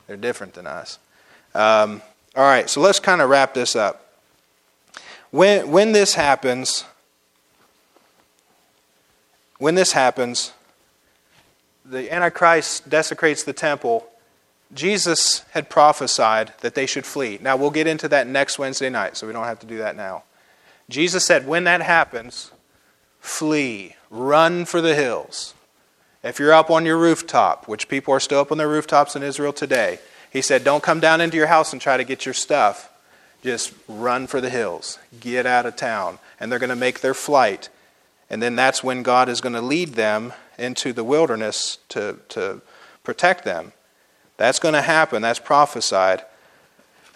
They're 0.08 0.17
different 0.17 0.53
than 0.53 0.67
us. 0.67 0.99
Um, 1.56 2.01
all 2.36 2.43
right, 2.43 2.69
so 2.69 2.82
let's 2.82 2.99
kind 2.99 3.21
of 3.21 3.29
wrap 3.29 3.53
this 3.53 3.75
up. 3.75 4.13
When, 5.32 5.71
when 5.71 5.91
this 5.91 6.13
happens, 6.13 6.84
when 9.58 9.75
this 9.75 9.93
happens, 9.93 10.53
the 11.86 12.12
Antichrist 12.13 12.89
desecrates 12.89 13.43
the 13.43 13.53
temple. 13.53 14.08
Jesus 14.73 15.43
had 15.51 15.69
prophesied 15.69 16.53
that 16.62 16.75
they 16.75 16.86
should 16.86 17.06
flee. 17.06 17.39
Now, 17.41 17.56
we'll 17.58 17.71
get 17.71 17.88
into 17.88 18.08
that 18.10 18.27
next 18.27 18.58
Wednesday 18.58 18.89
night, 18.89 19.17
so 19.17 19.27
we 19.27 19.34
don't 19.34 19.45
have 19.45 19.60
to 19.60 19.67
do 19.67 19.79
that 19.79 19.95
now. 19.95 20.23
Jesus 20.89 21.25
said, 21.25 21.47
when 21.47 21.63
that 21.65 21.82
happens, 21.82 22.51
flee, 23.23 23.95
run 24.12 24.65
for 24.65 24.81
the 24.81 24.93
hills. 24.93 25.53
If 26.23 26.39
you're 26.39 26.53
up 26.53 26.69
on 26.69 26.86
your 26.86 26.97
rooftop, 26.97 27.69
which 27.69 27.88
people 27.88 28.13
are 28.13 28.19
still 28.19 28.41
up 28.41 28.51
on 28.51 28.57
their 28.57 28.67
rooftops 28.67 29.15
in 29.15 29.23
Israel 29.23 29.53
today, 29.53 29.99
he 30.29 30.41
said, 30.41 30.63
don't 30.63 30.83
come 30.83 30.99
down 30.99 31.21
into 31.21 31.38
your 31.38 31.47
house 31.47 31.71
and 31.71 31.81
try 31.81 31.95
to 31.95 32.03
get 32.03 32.25
your 32.25 32.33
stuff. 32.33 32.91
Just 33.41 33.73
run 33.88 34.27
for 34.27 34.41
the 34.41 34.49
hills, 34.49 34.99
get 35.19 35.45
out 35.45 35.65
of 35.65 35.75
town. 35.75 36.19
And 36.39 36.51
they're 36.51 36.59
going 36.59 36.69
to 36.69 36.75
make 36.75 36.99
their 36.99 37.13
flight. 37.13 37.69
And 38.29 38.41
then 38.41 38.55
that's 38.55 38.83
when 38.83 39.03
God 39.03 39.29
is 39.29 39.41
going 39.41 39.55
to 39.55 39.62
lead 39.62 39.93
them 39.93 40.33
into 40.57 40.91
the 40.91 41.03
wilderness 41.03 41.77
to, 41.89 42.19
to 42.29 42.62
protect 43.03 43.45
them. 43.45 43.71
That's 44.36 44.59
going 44.59 44.73
to 44.73 44.81
happen. 44.81 45.21
That's 45.21 45.39
prophesied. 45.39 46.23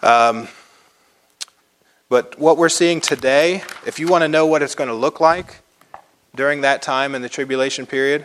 Um, 0.02 0.48
but 2.08 2.38
what 2.38 2.56
we're 2.56 2.70
seeing 2.70 3.00
today, 3.02 3.62
if 3.86 3.98
you 3.98 4.08
want 4.08 4.22
to 4.22 4.28
know 4.28 4.46
what 4.46 4.62
it's 4.62 4.74
going 4.74 4.88
to 4.88 4.94
look 4.94 5.20
like 5.20 5.60
during 6.38 6.60
that 6.60 6.80
time 6.80 7.16
in 7.16 7.20
the 7.20 7.28
tribulation 7.28 7.84
period, 7.84 8.24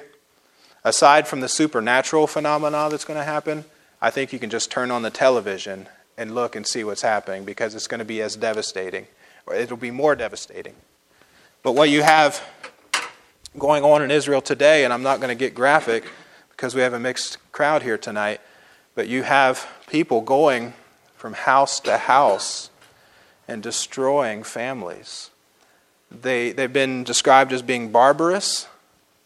aside 0.83 1.27
from 1.27 1.41
the 1.41 1.49
supernatural 1.49 2.27
phenomena 2.27 2.87
that's 2.89 3.05
going 3.05 3.19
to 3.19 3.23
happen, 3.25 3.65
I 3.99 4.11
think 4.11 4.31
you 4.31 4.37
can 4.37 4.51
just 4.51 4.69
turn 4.69 4.91
on 4.91 5.01
the 5.01 5.09
television 5.09 5.89
and 6.15 6.35
look 6.35 6.55
and 6.55 6.65
see 6.65 6.83
what's 6.83 7.01
happening 7.01 7.43
because 7.43 7.73
it's 7.73 7.87
going 7.87 7.99
to 7.99 8.05
be 8.05 8.21
as 8.21 8.35
devastating, 8.35 9.07
or 9.47 9.55
it'll 9.55 9.77
be 9.77 9.89
more 9.89 10.15
devastating. 10.15 10.75
But 11.63 11.71
what 11.71 11.89
you 11.89 12.03
have 12.03 12.39
going 13.57 13.83
on 13.83 14.03
in 14.03 14.11
Israel 14.11 14.41
today, 14.41 14.83
and 14.83 14.93
I'm 14.93 15.03
not 15.03 15.19
going 15.19 15.35
to 15.35 15.39
get 15.39 15.55
graphic 15.55 16.05
because 16.51 16.75
we 16.75 16.81
have 16.81 16.93
a 16.93 16.99
mixed 16.99 17.39
crowd 17.51 17.81
here 17.81 17.97
tonight, 17.97 18.41
but 18.93 19.07
you 19.07 19.23
have 19.23 19.67
people 19.87 20.21
going 20.21 20.73
from 21.17 21.33
house 21.33 21.79
to 21.79 21.97
house 21.97 22.69
and 23.47 23.63
destroying 23.63 24.43
families. 24.43 25.31
They, 26.21 26.51
they've 26.51 26.71
been 26.71 27.03
described 27.03 27.51
as 27.51 27.61
being 27.61 27.91
barbarous. 27.91 28.67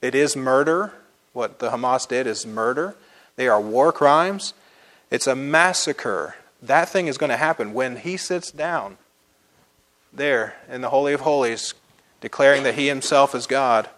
It 0.01 0.15
is 0.15 0.35
murder. 0.35 0.93
What 1.33 1.59
the 1.59 1.69
Hamas 1.69 2.07
did 2.07 2.27
is 2.27 2.45
murder. 2.45 2.95
They 3.35 3.47
are 3.47 3.61
war 3.61 3.91
crimes. 3.91 4.53
It's 5.11 5.27
a 5.27 5.35
massacre. 5.35 6.35
That 6.61 6.89
thing 6.89 7.07
is 7.07 7.17
going 7.17 7.29
to 7.29 7.37
happen 7.37 7.73
when 7.73 7.97
he 7.97 8.17
sits 8.17 8.51
down 8.51 8.97
there 10.11 10.55
in 10.69 10.81
the 10.81 10.89
Holy 10.89 11.13
of 11.13 11.21
Holies, 11.21 11.73
declaring 12.21 12.63
that 12.63 12.75
he 12.75 12.87
himself 12.87 13.35
is 13.35 13.45
God. 13.45 13.89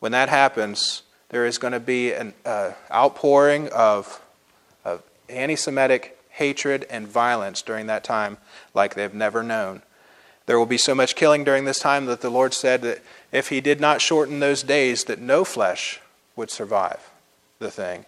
When 0.00 0.12
that 0.12 0.28
happens, 0.28 1.02
there 1.28 1.46
is 1.46 1.58
going 1.58 1.72
to 1.72 1.80
be 1.80 2.12
an 2.12 2.34
uh, 2.44 2.72
outpouring 2.90 3.68
of, 3.68 4.20
of 4.84 5.02
anti 5.28 5.56
Semitic 5.56 6.18
hatred, 6.38 6.86
and 6.88 7.06
violence 7.06 7.62
during 7.62 7.88
that 7.88 8.04
time 8.04 8.38
like 8.72 8.94
they've 8.94 9.12
never 9.12 9.42
known. 9.42 9.82
There 10.48 10.58
will 10.58 10.64
be 10.64 10.78
so 10.78 10.94
much 10.94 11.14
killing 11.14 11.44
during 11.44 11.66
this 11.66 11.78
time 11.78 12.06
that 12.06 12.22
the 12.22 12.30
Lord 12.30 12.54
said 12.54 12.80
that 12.80 13.02
if 13.30 13.50
He 13.50 13.60
did 13.60 13.82
not 13.82 14.00
shorten 14.00 14.40
those 14.40 14.62
days, 14.62 15.04
that 15.04 15.20
no 15.20 15.44
flesh 15.44 16.00
would 16.36 16.50
survive 16.50 17.10
the 17.58 17.70
thing. 17.70 18.06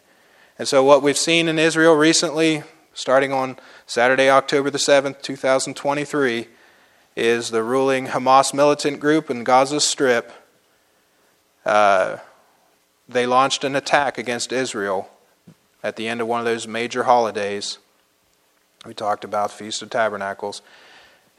And 0.59 0.67
so, 0.67 0.83
what 0.83 1.03
we've 1.03 1.19
seen 1.19 1.49
in 1.49 1.59
Israel 1.59 1.95
recently, 1.95 2.63
starting 2.95 3.31
on 3.31 3.59
Saturday, 3.87 4.31
October 4.31 4.71
the 4.71 4.79
7th, 4.79 5.21
2023, 5.21 6.49
is 7.15 7.51
the 7.51 7.63
ruling 7.63 8.07
Hamas 8.07 8.55
militant 8.55 9.01
group 9.01 9.29
in 9.29 9.45
Gaza 9.45 9.79
Strip. 9.79 10.33
Uh, 11.67 12.17
they 13.07 13.27
launched 13.27 13.65
an 13.65 13.77
attack 13.77 14.17
against 14.17 14.51
Israel 14.51 15.11
at 15.83 15.97
the 15.97 16.09
end 16.09 16.23
of 16.23 16.27
one 16.27 16.41
of 16.41 16.47
those 16.47 16.67
major 16.67 17.03
holidays. 17.03 17.77
We 18.87 18.95
talked 18.95 19.25
about 19.25 19.53
Feast 19.53 19.83
of 19.83 19.91
Tabernacles 19.91 20.63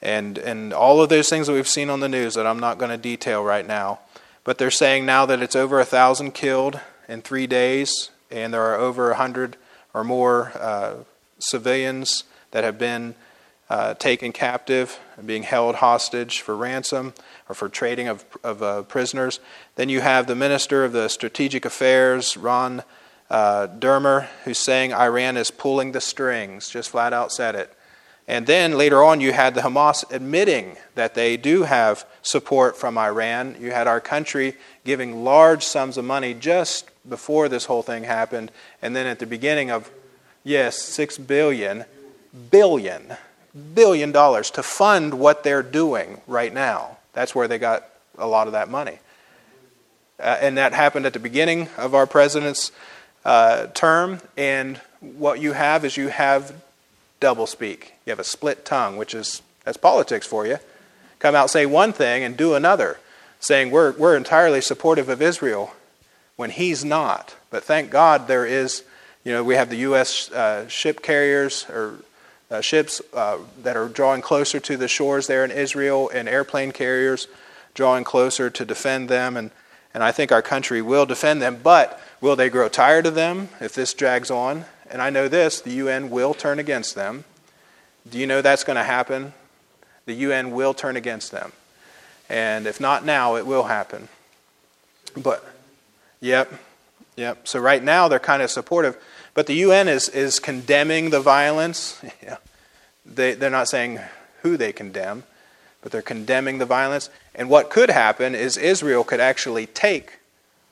and, 0.01 0.37
and 0.37 0.73
all 0.73 1.01
of 1.01 1.09
those 1.09 1.29
things 1.29 1.47
that 1.47 1.53
we've 1.53 1.67
seen 1.67 1.89
on 1.89 1.99
the 1.99 2.09
news 2.09 2.33
that 2.33 2.47
I'm 2.47 2.59
not 2.59 2.77
going 2.77 2.91
to 2.91 2.97
detail 2.97 3.43
right 3.43 3.65
now. 3.65 3.99
But 4.43 4.57
they're 4.57 4.71
saying 4.71 5.05
now 5.05 5.25
that 5.27 5.41
it's 5.41 5.55
over 5.55 5.79
a 5.79 5.85
thousand 5.85 6.31
killed 6.31 6.79
in 7.07 7.21
three 7.21 7.47
days, 7.47 8.09
and 8.31 8.53
there 8.53 8.63
are 8.63 8.75
over 8.75 9.11
a 9.11 9.15
hundred 9.15 9.57
or 9.93 10.03
more 10.03 10.51
uh, 10.55 10.95
civilians 11.39 12.23
that 12.51 12.63
have 12.63 12.79
been 12.79 13.15
uh, 13.69 13.93
taken 13.93 14.31
captive 14.31 14.99
and 15.15 15.27
being 15.27 15.43
held 15.43 15.75
hostage 15.75 16.41
for 16.41 16.55
ransom 16.55 17.13
or 17.47 17.55
for 17.55 17.69
trading 17.69 18.07
of, 18.07 18.25
of 18.43 18.61
uh, 18.61 18.81
prisoners. 18.83 19.39
Then 19.75 19.89
you 19.89 20.01
have 20.01 20.27
the 20.27 20.35
Minister 20.35 20.83
of 20.83 20.91
the 20.91 21.07
Strategic 21.07 21.63
Affairs, 21.63 22.35
Ron 22.35 22.83
uh, 23.29 23.67
Dermer, 23.67 24.27
who's 24.43 24.59
saying 24.59 24.93
Iran 24.93 25.37
is 25.37 25.51
pulling 25.51 25.93
the 25.93 26.01
strings, 26.01 26.69
just 26.69 26.89
flat 26.89 27.13
out 27.13 27.31
said 27.31 27.55
it. 27.55 27.73
And 28.31 28.47
then 28.47 28.77
later 28.77 29.03
on, 29.03 29.19
you 29.19 29.33
had 29.33 29.55
the 29.55 29.61
Hamas 29.61 30.09
admitting 30.09 30.77
that 30.95 31.15
they 31.15 31.35
do 31.35 31.63
have 31.63 32.05
support 32.21 32.77
from 32.77 32.97
Iran. 32.97 33.57
You 33.59 33.71
had 33.71 33.87
our 33.87 33.99
country 33.99 34.55
giving 34.85 35.25
large 35.25 35.63
sums 35.65 35.97
of 35.97 36.05
money 36.05 36.33
just 36.33 36.89
before 37.09 37.49
this 37.49 37.65
whole 37.65 37.81
thing 37.81 38.05
happened. 38.05 38.49
And 38.81 38.95
then 38.95 39.05
at 39.05 39.19
the 39.19 39.25
beginning 39.25 39.69
of, 39.69 39.91
yes, 40.45 40.77
six 40.81 41.17
billion, 41.17 41.83
billion, 42.51 43.17
billion 43.73 44.13
dollars 44.13 44.49
to 44.51 44.63
fund 44.63 45.19
what 45.19 45.43
they're 45.43 45.61
doing 45.61 46.21
right 46.25 46.53
now. 46.53 46.99
That's 47.11 47.35
where 47.35 47.49
they 47.49 47.59
got 47.59 47.83
a 48.17 48.27
lot 48.27 48.47
of 48.47 48.53
that 48.53 48.69
money. 48.69 48.99
Uh, 50.17 50.37
and 50.39 50.57
that 50.57 50.71
happened 50.71 51.05
at 51.05 51.11
the 51.11 51.19
beginning 51.19 51.67
of 51.77 51.93
our 51.93 52.07
president's 52.07 52.71
uh, 53.25 53.67
term, 53.67 54.21
and 54.37 54.77
what 55.01 55.41
you 55.41 55.51
have 55.51 55.83
is 55.83 55.97
you 55.97 56.07
have 56.07 56.53
double 57.21 57.47
speak. 57.47 57.93
You 58.05 58.11
have 58.11 58.19
a 58.19 58.25
split 58.25 58.65
tongue, 58.65 58.97
which 58.97 59.13
is 59.13 59.41
that's 59.63 59.77
politics 59.77 60.27
for 60.27 60.45
you. 60.45 60.57
Come 61.19 61.35
out, 61.35 61.49
say 61.49 61.65
one 61.65 61.93
thing, 61.93 62.23
and 62.23 62.35
do 62.35 62.55
another, 62.55 62.99
saying 63.39 63.71
we're, 63.71 63.93
we're 63.93 64.17
entirely 64.17 64.59
supportive 64.59 65.07
of 65.07 65.21
Israel 65.21 65.73
when 66.35 66.49
he's 66.49 66.83
not. 66.83 67.35
But 67.49 67.63
thank 67.63 67.89
God 67.91 68.27
there 68.27 68.45
is, 68.45 68.83
you 69.23 69.31
know, 69.31 69.43
we 69.43 69.55
have 69.55 69.69
the 69.69 69.77
U.S. 69.77 70.29
Uh, 70.31 70.67
ship 70.67 71.01
carriers 71.01 71.65
or 71.69 71.99
uh, 72.49 72.59
ships 72.59 73.01
uh, 73.13 73.37
that 73.61 73.77
are 73.77 73.87
drawing 73.87 74.21
closer 74.21 74.59
to 74.59 74.75
the 74.75 74.89
shores 74.89 75.27
there 75.27 75.45
in 75.45 75.51
Israel 75.51 76.09
and 76.13 76.27
airplane 76.27 76.71
carriers 76.71 77.27
drawing 77.73 78.03
closer 78.03 78.49
to 78.49 78.65
defend 78.65 79.07
them. 79.07 79.37
And, 79.37 79.51
and 79.93 80.03
I 80.03 80.11
think 80.11 80.31
our 80.31 80.41
country 80.41 80.81
will 80.81 81.05
defend 81.05 81.41
them. 81.41 81.59
But 81.63 82.01
Will 82.21 82.35
they 82.35 82.51
grow 82.51 82.69
tired 82.69 83.07
of 83.07 83.15
them 83.15 83.49
if 83.59 83.73
this 83.73 83.95
drags 83.95 84.29
on? 84.29 84.65
And 84.91 85.01
I 85.01 85.09
know 85.09 85.27
this 85.27 85.61
the 85.61 85.71
UN 85.71 86.09
will 86.09 86.33
turn 86.33 86.59
against 86.59 86.95
them. 86.95 87.23
Do 88.09 88.17
you 88.17 88.27
know 88.27 88.41
that's 88.41 88.63
going 88.63 88.75
to 88.75 88.83
happen? 88.83 89.33
The 90.05 90.13
UN 90.13 90.51
will 90.51 90.73
turn 90.73 90.97
against 90.97 91.31
them. 91.31 91.51
And 92.29 92.67
if 92.67 92.79
not 92.79 93.05
now, 93.05 93.35
it 93.35 93.45
will 93.45 93.63
happen. 93.63 94.09
But, 95.15 95.45
yep, 96.19 96.51
yep. 97.15 97.47
So 97.47 97.59
right 97.59 97.83
now 97.83 98.07
they're 98.07 98.19
kind 98.19 98.41
of 98.41 98.49
supportive. 98.49 98.97
But 99.33 99.47
the 99.47 99.53
UN 99.55 99.87
is, 99.87 100.09
is 100.09 100.39
condemning 100.39 101.09
the 101.09 101.19
violence. 101.19 102.01
yeah. 102.23 102.37
They, 103.05 103.33
they're 103.33 103.49
not 103.49 103.67
saying 103.67 103.99
who 104.41 104.57
they 104.57 104.71
condemn, 104.71 105.23
but 105.81 105.91
they're 105.91 106.01
condemning 106.01 106.57
the 106.57 106.65
violence. 106.65 107.09
And 107.35 107.49
what 107.49 107.69
could 107.69 107.89
happen 107.89 108.35
is 108.35 108.57
Israel 108.57 109.03
could 109.03 109.19
actually 109.19 109.67
take 109.67 110.19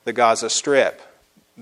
the 0.05 0.13
Gaza 0.13 0.49
Strip 0.49 1.01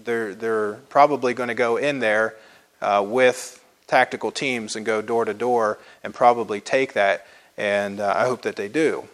they're, 0.04 0.36
they're 0.36 0.74
probably 0.90 1.34
going 1.34 1.48
to 1.50 1.56
go 1.56 1.78
in 1.78 2.00
there 2.00 2.36
uh, 2.82 3.04
with 3.06 3.64
tactical 3.88 4.32
teams 4.32 4.76
and 4.76 4.86
go 4.86 5.02
door 5.02 5.26
to 5.26 5.34
door 5.34 5.80
and 6.04 6.14
probably 6.14 6.60
take 6.62 6.94
that, 6.94 7.26
and 7.58 8.00
uh, 8.00 8.14
I 8.16 8.26
hope 8.26 8.42
that 8.44 8.56
they 8.56 8.68
do. 8.68 9.08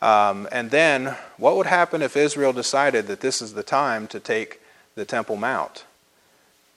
Um, 0.00 0.48
and 0.52 0.70
then, 0.70 1.16
what 1.36 1.56
would 1.56 1.66
happen 1.66 2.02
if 2.02 2.16
Israel 2.16 2.52
decided 2.52 3.08
that 3.08 3.20
this 3.20 3.42
is 3.42 3.54
the 3.54 3.64
time 3.64 4.06
to 4.08 4.20
take 4.20 4.60
the 4.94 5.04
Temple 5.04 5.36
Mount? 5.36 5.84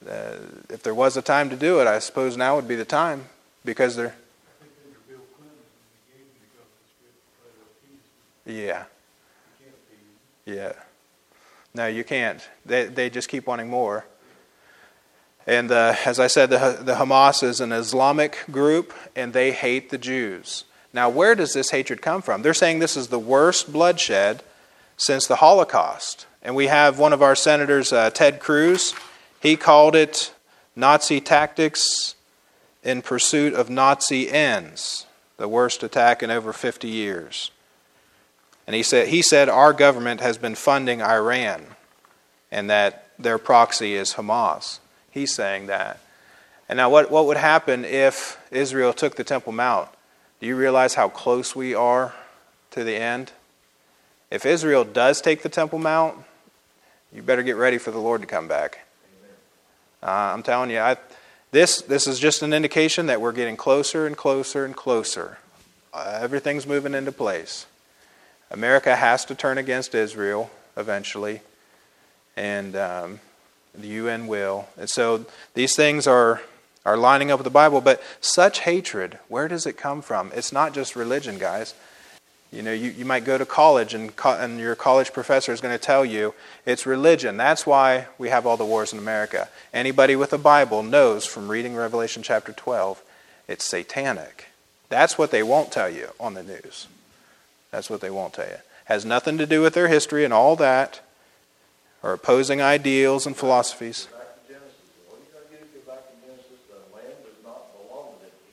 Uh, 0.08 0.38
if 0.70 0.82
there 0.82 0.96
was 0.96 1.16
a 1.16 1.22
time 1.22 1.50
to 1.52 1.56
do 1.56 1.80
it, 1.80 1.88
I 1.88 2.00
suppose 2.00 2.36
now 2.36 2.56
would 2.56 2.68
be 2.68 2.76
the 2.76 2.86
time 2.86 3.26
because 3.64 3.96
they're. 3.96 4.16
Yeah. 8.46 8.86
Yeah. 10.46 10.74
No, 11.76 11.86
you 11.86 12.04
can't. 12.04 12.46
They, 12.66 12.86
they 12.86 13.10
just 13.12 13.30
keep 13.30 13.46
wanting 13.46 13.70
more. 13.70 14.06
And 15.52 15.70
uh, 15.70 15.96
as 16.06 16.18
I 16.18 16.28
said, 16.28 16.50
the, 16.50 16.80
the 16.82 16.96
Hamas 16.96 17.44
is 17.44 17.60
an 17.60 17.74
Islamic 17.74 18.38
group, 18.50 18.94
and 19.18 19.34
they 19.34 19.52
hate 19.52 19.90
the 19.90 19.98
Jews. 19.98 20.64
Now, 20.94 21.10
where 21.10 21.36
does 21.36 21.52
this 21.52 21.72
hatred 21.72 22.02
come 22.02 22.22
from? 22.22 22.42
They're 22.42 22.54
saying 22.54 22.80
this 22.80 22.96
is 22.96 23.10
the 23.10 23.20
worst 23.20 23.74
bloodshed 23.74 24.44
since 24.96 25.28
the 25.28 25.36
Holocaust. 25.36 26.26
And 26.42 26.56
we 26.56 26.68
have 26.68 27.00
one 27.00 27.12
of 27.12 27.22
our 27.22 27.36
senators, 27.36 27.92
uh, 27.92 28.12
Ted 28.12 28.40
Cruz, 28.40 28.94
he 29.42 29.58
called 29.58 29.94
it 29.94 30.34
Nazi 30.74 31.20
tactics 31.20 32.16
in 32.82 33.02
pursuit 33.02 33.54
of 33.54 33.70
Nazi 33.70 34.32
ends, 34.32 35.06
the 35.36 35.50
worst 35.50 35.84
attack 35.84 36.24
in 36.24 36.32
over 36.32 36.54
50 36.54 36.88
years. 36.88 37.52
And 38.66 38.74
he 38.74 38.84
said, 38.84 39.10
he 39.10 39.22
said 39.22 39.50
our 39.50 39.74
government 39.74 40.22
has 40.22 40.38
been 40.38 40.56
funding 40.56 41.02
Iran 41.02 41.62
and 42.50 42.70
that 42.70 43.10
their 43.20 43.38
proxy 43.38 43.96
is 43.96 44.14
Hamas. 44.14 44.80
He's 45.12 45.34
saying 45.34 45.68
that. 45.68 46.00
And 46.68 46.78
now, 46.78 46.90
what, 46.90 47.12
what 47.12 47.26
would 47.26 47.38
happen 47.38 47.84
if 47.84 48.40
Israel 48.50 48.94
took 48.94 49.16
the 49.16 49.24
Temple 49.24 49.52
Mount? 49.52 49.90
Do 50.40 50.48
you 50.48 50.56
realize 50.56 50.96
how 50.96 51.10
close 51.10 51.56
we 51.56 51.76
are 51.76 52.14
to 52.72 52.84
the 52.84 52.96
end? 52.96 53.32
If 54.32 54.46
Israel 54.46 54.86
does 54.86 55.22
take 55.22 55.44
the 55.44 55.50
Temple 55.50 55.80
Mount, 55.80 56.18
you 57.14 57.22
better 57.22 57.44
get 57.44 57.58
ready 57.58 57.78
for 57.78 57.92
the 57.92 58.00
Lord 58.00 58.22
to 58.22 58.28
come 58.28 58.48
back. 58.48 58.80
Uh, 60.02 60.32
I'm 60.34 60.42
telling 60.42 60.70
you, 60.70 60.80
I, 60.80 60.96
this, 61.52 61.82
this 61.82 62.08
is 62.08 62.18
just 62.18 62.42
an 62.42 62.54
indication 62.54 63.08
that 63.08 63.20
we're 63.20 63.34
getting 63.34 63.58
closer 63.58 64.08
and 64.08 64.16
closer 64.16 64.64
and 64.64 64.76
closer. 64.76 65.38
Uh, 65.94 66.20
everything's 66.22 66.66
moving 66.66 66.94
into 66.94 67.12
place. 67.12 67.66
America 68.50 68.96
has 68.96 69.26
to 69.26 69.36
turn 69.36 69.58
against 69.58 69.94
Israel 69.94 70.50
eventually, 70.78 71.42
and 72.38 72.76
um, 72.78 73.20
the 73.74 73.88
UN 73.88 74.28
will. 74.28 74.68
And 74.78 74.90
so 74.90 75.26
these 75.54 75.76
things 75.76 76.08
are, 76.08 76.42
are 76.86 76.98
lining 76.98 77.32
up 77.32 77.40
with 77.40 77.46
the 77.46 77.50
Bible, 77.50 77.82
but 77.82 78.02
such 78.20 78.60
hatred, 78.60 79.20
where 79.28 79.48
does 79.48 79.66
it 79.66 79.78
come 79.78 80.02
from? 80.02 80.32
It's 80.34 80.52
not 80.52 80.74
just 80.74 80.96
religion, 80.96 81.38
guys. 81.38 81.74
You 82.52 82.62
know, 82.62 82.74
you, 82.74 82.92
you 82.92 83.06
might 83.06 83.24
go 83.24 83.38
to 83.38 83.46
college 83.46 83.94
and, 83.94 84.14
co- 84.14 84.38
and 84.38 84.60
your 84.60 84.76
college 84.76 85.14
professor 85.14 85.54
is 85.54 85.62
going 85.62 85.74
to 85.74 85.84
tell 85.84 86.04
you 86.04 86.34
it's 86.66 86.86
religion. 86.86 87.38
That's 87.38 87.66
why 87.66 88.08
we 88.18 88.28
have 88.28 88.46
all 88.46 88.58
the 88.58 88.66
wars 88.66 88.92
in 88.92 89.00
America. 89.00 89.48
Anybody 89.74 90.18
with 90.18 90.34
a 90.34 90.38
Bible 90.38 90.84
knows 90.84 91.26
from 91.26 91.50
reading 91.50 91.76
Revelation 91.76 92.24
chapter 92.24 92.52
12 92.52 93.02
it's 93.48 93.66
satanic. 93.66 94.48
That's 94.88 95.18
what 95.18 95.32
they 95.32 95.44
won't 95.44 95.72
tell 95.72 95.90
you 95.90 96.10
on 96.20 96.36
the 96.36 96.44
news. 96.44 96.88
That's 97.72 97.90
what 97.90 98.00
they 98.02 98.10
won't 98.10 98.34
tell 98.34 98.48
you. 98.48 98.58
Has 98.86 99.06
nothing 99.06 99.38
to 99.38 99.46
do 99.46 99.62
with 99.62 99.74
their 99.74 99.88
history 99.88 100.24
and 100.24 100.34
all 100.34 100.56
that, 100.58 101.02
or 102.04 102.14
opposing 102.14 102.62
ideals 102.62 103.26
and 103.26 103.36
philosophies. 103.36 104.08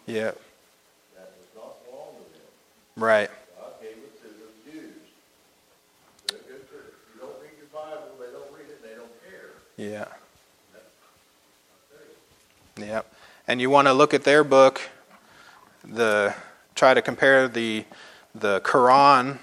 Yeah, 0.06 0.32
right. 2.96 3.30
Yeah. 9.78 10.06
Yep. 12.76 13.14
And 13.46 13.60
you 13.60 13.70
want 13.70 13.86
to 13.86 13.92
look 13.92 14.12
at 14.12 14.24
their 14.24 14.42
book, 14.42 14.80
the 15.84 16.34
try 16.74 16.94
to 16.94 17.02
compare 17.02 17.46
the 17.46 17.84
the 18.34 18.60
Quran 18.62 19.38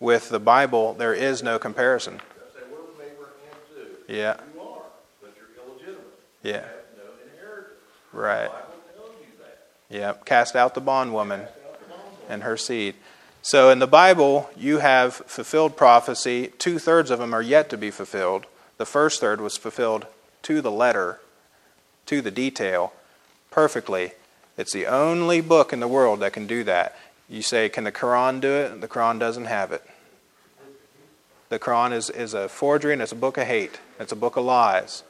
with 0.00 0.28
the 0.28 0.40
Bible. 0.40 0.94
There 0.94 1.14
is 1.14 1.40
no 1.42 1.60
comparison. 1.60 2.14
They 2.14 2.60
say, 2.60 2.66
we're 2.70 2.78
from 2.78 3.00
Abraham 3.00 3.32
too. 3.72 3.91
Yeah. 4.08 4.36
You 4.54 4.60
are, 4.60 4.82
but 5.20 5.34
you're 5.36 5.64
illegitimate. 5.64 6.00
You 6.42 6.50
Yeah. 6.52 6.56
have 6.60 6.70
no 6.96 7.02
inheritance. 7.32 7.78
Right. 8.12 8.42
The 8.44 8.48
Bible 8.48 8.72
tells 8.96 9.10
you 9.20 9.26
that. 9.38 9.58
Yep. 9.90 10.24
Cast 10.26 10.56
out 10.56 10.74
the 10.74 10.80
bondwoman 10.80 11.40
Cast 11.40 11.52
out 11.66 11.78
the 11.80 11.86
bondwoman. 11.86 12.26
and 12.28 12.42
her 12.42 12.56
seed. 12.56 12.94
So 13.42 13.70
in 13.70 13.78
the 13.80 13.86
Bible, 13.88 14.50
you 14.56 14.78
have 14.78 15.14
fulfilled 15.14 15.76
prophecy. 15.76 16.52
Two 16.58 16.78
thirds 16.78 17.10
of 17.10 17.18
them 17.18 17.34
are 17.34 17.42
yet 17.42 17.68
to 17.70 17.76
be 17.76 17.90
fulfilled. 17.90 18.46
The 18.78 18.86
first 18.86 19.20
third 19.20 19.40
was 19.40 19.56
fulfilled 19.56 20.06
to 20.42 20.60
the 20.60 20.70
letter, 20.70 21.20
to 22.06 22.20
the 22.20 22.30
detail, 22.30 22.92
perfectly. 23.50 24.12
It's 24.56 24.72
the 24.72 24.86
only 24.86 25.40
book 25.40 25.72
in 25.72 25.80
the 25.80 25.88
world 25.88 26.20
that 26.20 26.32
can 26.32 26.46
do 26.46 26.62
that. 26.64 26.96
You 27.28 27.42
say, 27.42 27.68
can 27.68 27.84
the 27.84 27.92
Quran 27.92 28.40
do 28.40 28.52
it? 28.52 28.80
The 28.80 28.88
Quran 28.88 29.18
doesn't 29.18 29.46
have 29.46 29.72
it. 29.72 29.82
The 31.52 31.58
Quran 31.58 31.92
is, 31.92 32.08
is 32.08 32.32
a 32.32 32.48
forgery 32.48 32.94
and 32.94 33.02
it's 33.02 33.12
a 33.12 33.14
book 33.14 33.36
of 33.36 33.46
hate. 33.46 33.78
It's 34.00 34.10
a 34.10 34.16
book 34.16 34.38
of 34.38 34.44
lies. 34.46 35.02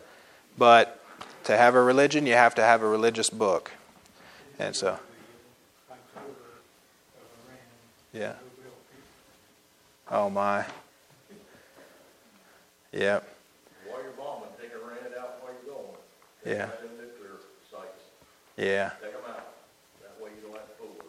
But 0.58 1.00
to 1.44 1.56
have 1.56 1.76
a 1.76 1.80
religion, 1.80 2.26
you 2.26 2.32
have 2.32 2.56
to 2.56 2.62
have 2.62 2.82
a 2.82 2.88
religious 2.88 3.30
book. 3.30 3.70
And 4.58 4.74
so, 4.74 4.98
yeah. 8.12 8.32
Oh 10.10 10.28
my. 10.30 10.64
Yep. 12.90 13.36
While 13.86 14.02
you're 14.02 14.10
bombing, 14.10 14.48
take 14.60 14.72
Iran 14.72 14.98
out 15.16 15.38
while 15.42 15.52
you're 15.52 15.72
going. 15.72 15.96
Yeah. 16.44 16.66
Take 16.66 16.80
them 16.80 16.90
nuclear 16.96 17.38
sites. 17.70 18.02
Yeah. 18.56 18.90
Take 19.00 19.12
them 19.12 19.22
out. 19.28 19.46
That 20.02 20.20
way 20.20 20.30
you 20.34 20.48
don't 20.48 20.58
have 20.58 20.66
to 20.66 20.74
fool 20.74 20.88
them. 20.98 21.06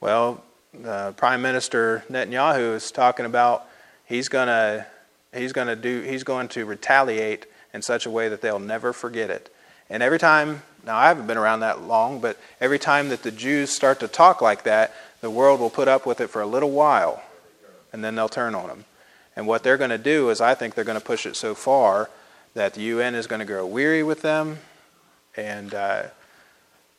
Well, 0.00 0.44
uh, 0.86 1.10
Prime 1.16 1.42
Minister 1.42 2.04
Netanyahu 2.08 2.76
is 2.76 2.92
talking 2.92 3.26
about 3.26 3.67
he's 4.08 4.28
gonna 4.28 4.86
he's 5.32 5.52
gonna 5.52 5.76
do 5.76 6.02
he's 6.02 6.24
going 6.24 6.48
to 6.48 6.64
retaliate 6.64 7.46
in 7.72 7.82
such 7.82 8.06
a 8.06 8.10
way 8.10 8.28
that 8.28 8.40
they'll 8.40 8.58
never 8.58 8.92
forget 8.92 9.30
it. 9.30 9.54
And 9.90 10.02
every 10.02 10.18
time 10.18 10.62
now 10.84 10.96
I 10.96 11.08
haven't 11.08 11.26
been 11.26 11.38
around 11.38 11.60
that 11.60 11.82
long, 11.82 12.20
but 12.20 12.38
every 12.60 12.78
time 12.78 13.10
that 13.10 13.22
the 13.22 13.30
Jews 13.30 13.70
start 13.70 14.00
to 14.00 14.08
talk 14.08 14.40
like 14.40 14.64
that, 14.64 14.94
the 15.20 15.30
world 15.30 15.60
will 15.60 15.70
put 15.70 15.88
up 15.88 16.06
with 16.06 16.20
it 16.20 16.28
for 16.28 16.40
a 16.40 16.46
little 16.46 16.70
while, 16.70 17.22
and 17.92 18.04
then 18.04 18.14
they'll 18.14 18.28
turn 18.28 18.54
on 18.54 18.68
them. 18.68 18.84
And 19.36 19.46
what 19.46 19.62
they're 19.62 19.76
going 19.76 19.90
to 19.90 19.98
do 19.98 20.30
is, 20.30 20.40
I 20.40 20.54
think 20.54 20.74
they're 20.74 20.84
going 20.84 20.98
to 20.98 21.04
push 21.04 21.26
it 21.26 21.36
so 21.36 21.54
far 21.54 22.10
that 22.54 22.74
the 22.74 22.82
UN 22.82 23.14
is 23.14 23.26
going 23.26 23.40
to 23.40 23.46
grow 23.46 23.66
weary 23.66 24.02
with 24.02 24.22
them, 24.22 24.58
and 25.36 25.74
uh, 25.74 26.04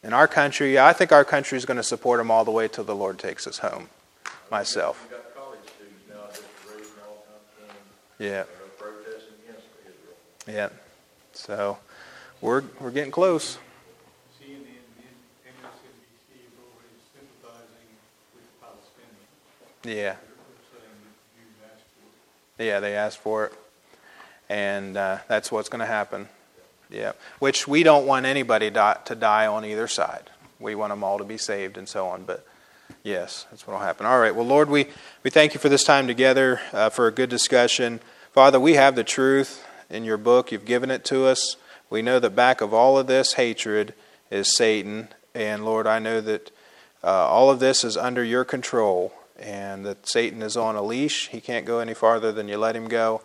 in 0.03 0.13
our 0.13 0.27
country, 0.27 0.79
I 0.79 0.93
think 0.93 1.11
our 1.11 1.25
country 1.25 1.57
is 1.57 1.65
going 1.65 1.77
to 1.77 1.83
support 1.83 2.19
them 2.19 2.31
all 2.31 2.45
the 2.45 2.51
way 2.51 2.67
till 2.67 2.85
the 2.85 2.95
Lord 2.95 3.19
takes 3.19 3.45
us 3.47 3.59
home. 3.59 3.89
Myself. 4.49 5.05
You 5.09 5.17
got 5.17 5.35
college 5.35 5.59
students 5.75 6.03
now 6.09 6.27
just 6.29 6.43
raising 6.65 6.93
all 7.05 7.25
kinds 7.27 7.43
of 7.43 7.67
funds, 7.67 7.81
Yeah, 8.19 8.43
they're 8.43 8.45
protesting 8.77 9.33
against 9.47 9.67
Israel. 9.81 10.15
yeah. 10.47 10.69
So 11.33 11.77
we're 12.41 12.63
we're 12.79 12.91
getting 12.91 13.11
close. 13.11 13.57
CNN, 14.41 14.57
MSNBC 15.47 16.35
is 16.35 16.53
already 16.59 16.99
sympathizing 17.13 17.87
with 18.35 18.43
the 18.43 18.65
Palestinians. 18.65 19.95
Yeah, 19.95 20.15
They're 20.15 20.17
saying 20.73 20.99
that 21.03 21.35
Jews 21.37 21.71
asked 21.71 21.85
for 22.57 22.61
it. 22.61 22.65
yeah. 22.65 22.79
They 22.81 22.95
asked 22.95 23.17
for 23.19 23.45
it, 23.45 23.53
and 24.49 24.97
uh, 24.97 25.19
that's 25.27 25.51
what's 25.51 25.69
going 25.69 25.79
to 25.79 25.85
happen. 25.85 26.27
Yeah, 26.89 27.11
which 27.37 27.67
we 27.67 27.83
don't 27.83 28.05
want 28.07 28.25
anybody 28.25 28.69
to 28.71 29.15
die 29.17 29.47
on 29.47 29.63
either 29.63 29.87
side. 29.87 30.29
We 30.59 30.75
want 30.75 30.91
them 30.91 31.03
all 31.03 31.19
to 31.19 31.23
be 31.23 31.37
saved 31.37 31.77
and 31.77 31.87
so 31.87 32.07
on. 32.07 32.23
But 32.23 32.45
yes, 33.03 33.45
that's 33.49 33.65
what 33.65 33.73
will 33.73 33.85
happen. 33.85 34.05
All 34.05 34.19
right. 34.19 34.35
Well, 34.35 34.45
Lord, 34.45 34.69
we 34.69 34.87
we 35.23 35.29
thank 35.29 35.53
you 35.53 35.59
for 35.59 35.69
this 35.69 35.83
time 35.83 36.07
together 36.07 36.61
uh, 36.73 36.89
for 36.89 37.07
a 37.07 37.11
good 37.11 37.29
discussion. 37.29 37.99
Father, 38.31 38.59
we 38.59 38.73
have 38.73 38.95
the 38.95 39.03
truth 39.03 39.65
in 39.89 40.03
your 40.03 40.17
book. 40.17 40.51
You've 40.51 40.65
given 40.65 40.91
it 40.91 41.03
to 41.05 41.25
us. 41.25 41.55
We 41.89 42.01
know 42.01 42.19
that 42.19 42.35
back 42.35 42.61
of 42.61 42.73
all 42.73 42.97
of 42.97 43.07
this 43.07 43.33
hatred 43.33 43.93
is 44.29 44.55
Satan. 44.55 45.09
And 45.33 45.65
Lord, 45.65 45.87
I 45.87 45.99
know 45.99 46.21
that 46.21 46.51
uh, 47.03 47.07
all 47.07 47.49
of 47.49 47.59
this 47.59 47.83
is 47.83 47.97
under 47.97 48.23
your 48.23 48.45
control 48.45 49.13
and 49.39 49.85
that 49.85 50.07
Satan 50.07 50.41
is 50.41 50.57
on 50.57 50.75
a 50.75 50.81
leash. 50.81 51.29
He 51.29 51.41
can't 51.41 51.65
go 51.65 51.79
any 51.79 51.93
farther 51.93 52.31
than 52.31 52.47
you 52.47 52.57
let 52.57 52.75
him 52.75 52.87
go. 52.87 53.21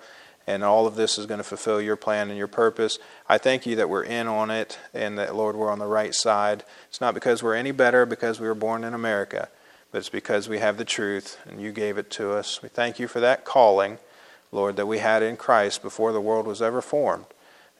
And 0.46 0.62
all 0.62 0.86
of 0.86 0.94
this 0.94 1.18
is 1.18 1.26
going 1.26 1.38
to 1.38 1.44
fulfill 1.44 1.80
your 1.80 1.96
plan 1.96 2.28
and 2.28 2.36
your 2.36 2.48
purpose. 2.48 2.98
I 3.28 3.38
thank 3.38 3.64
you 3.64 3.76
that 3.76 3.88
we're 3.88 4.04
in 4.04 4.28
on 4.28 4.50
it 4.50 4.78
and 4.92 5.18
that, 5.18 5.34
Lord, 5.34 5.56
we're 5.56 5.70
on 5.70 5.78
the 5.78 5.86
right 5.86 6.14
side. 6.14 6.64
It's 6.88 7.00
not 7.00 7.14
because 7.14 7.42
we're 7.42 7.54
any 7.54 7.72
better 7.72 8.04
because 8.04 8.40
we 8.40 8.46
were 8.46 8.54
born 8.54 8.84
in 8.84 8.92
America, 8.92 9.48
but 9.94 10.00
it's 10.00 10.08
because 10.08 10.48
we 10.48 10.58
have 10.58 10.76
the 10.76 10.84
truth 10.84 11.38
and 11.46 11.62
you 11.62 11.70
gave 11.70 11.98
it 11.98 12.10
to 12.10 12.32
us. 12.32 12.60
We 12.60 12.68
thank 12.68 12.98
you 12.98 13.06
for 13.06 13.20
that 13.20 13.44
calling, 13.44 13.98
Lord, 14.50 14.74
that 14.74 14.88
we 14.88 14.98
had 14.98 15.22
in 15.22 15.36
Christ 15.36 15.82
before 15.82 16.10
the 16.10 16.20
world 16.20 16.48
was 16.48 16.60
ever 16.60 16.82
formed. 16.82 17.26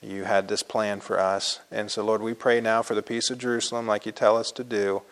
You 0.01 0.23
had 0.23 0.47
this 0.47 0.63
plan 0.63 1.01
for 1.01 1.19
us. 1.19 1.59
And 1.73 1.91
so, 1.91 2.05
Lord, 2.05 2.23
we 2.23 2.33
pray 2.33 2.61
now 2.61 2.83
for 2.83 2.95
the 2.95 3.03
peace 3.03 3.31
of 3.31 3.39
Jerusalem, 3.39 3.89
like 3.89 4.07
you 4.07 4.13
tell 4.13 4.37
us 4.37 4.53
to 4.53 4.63
do. 4.63 5.03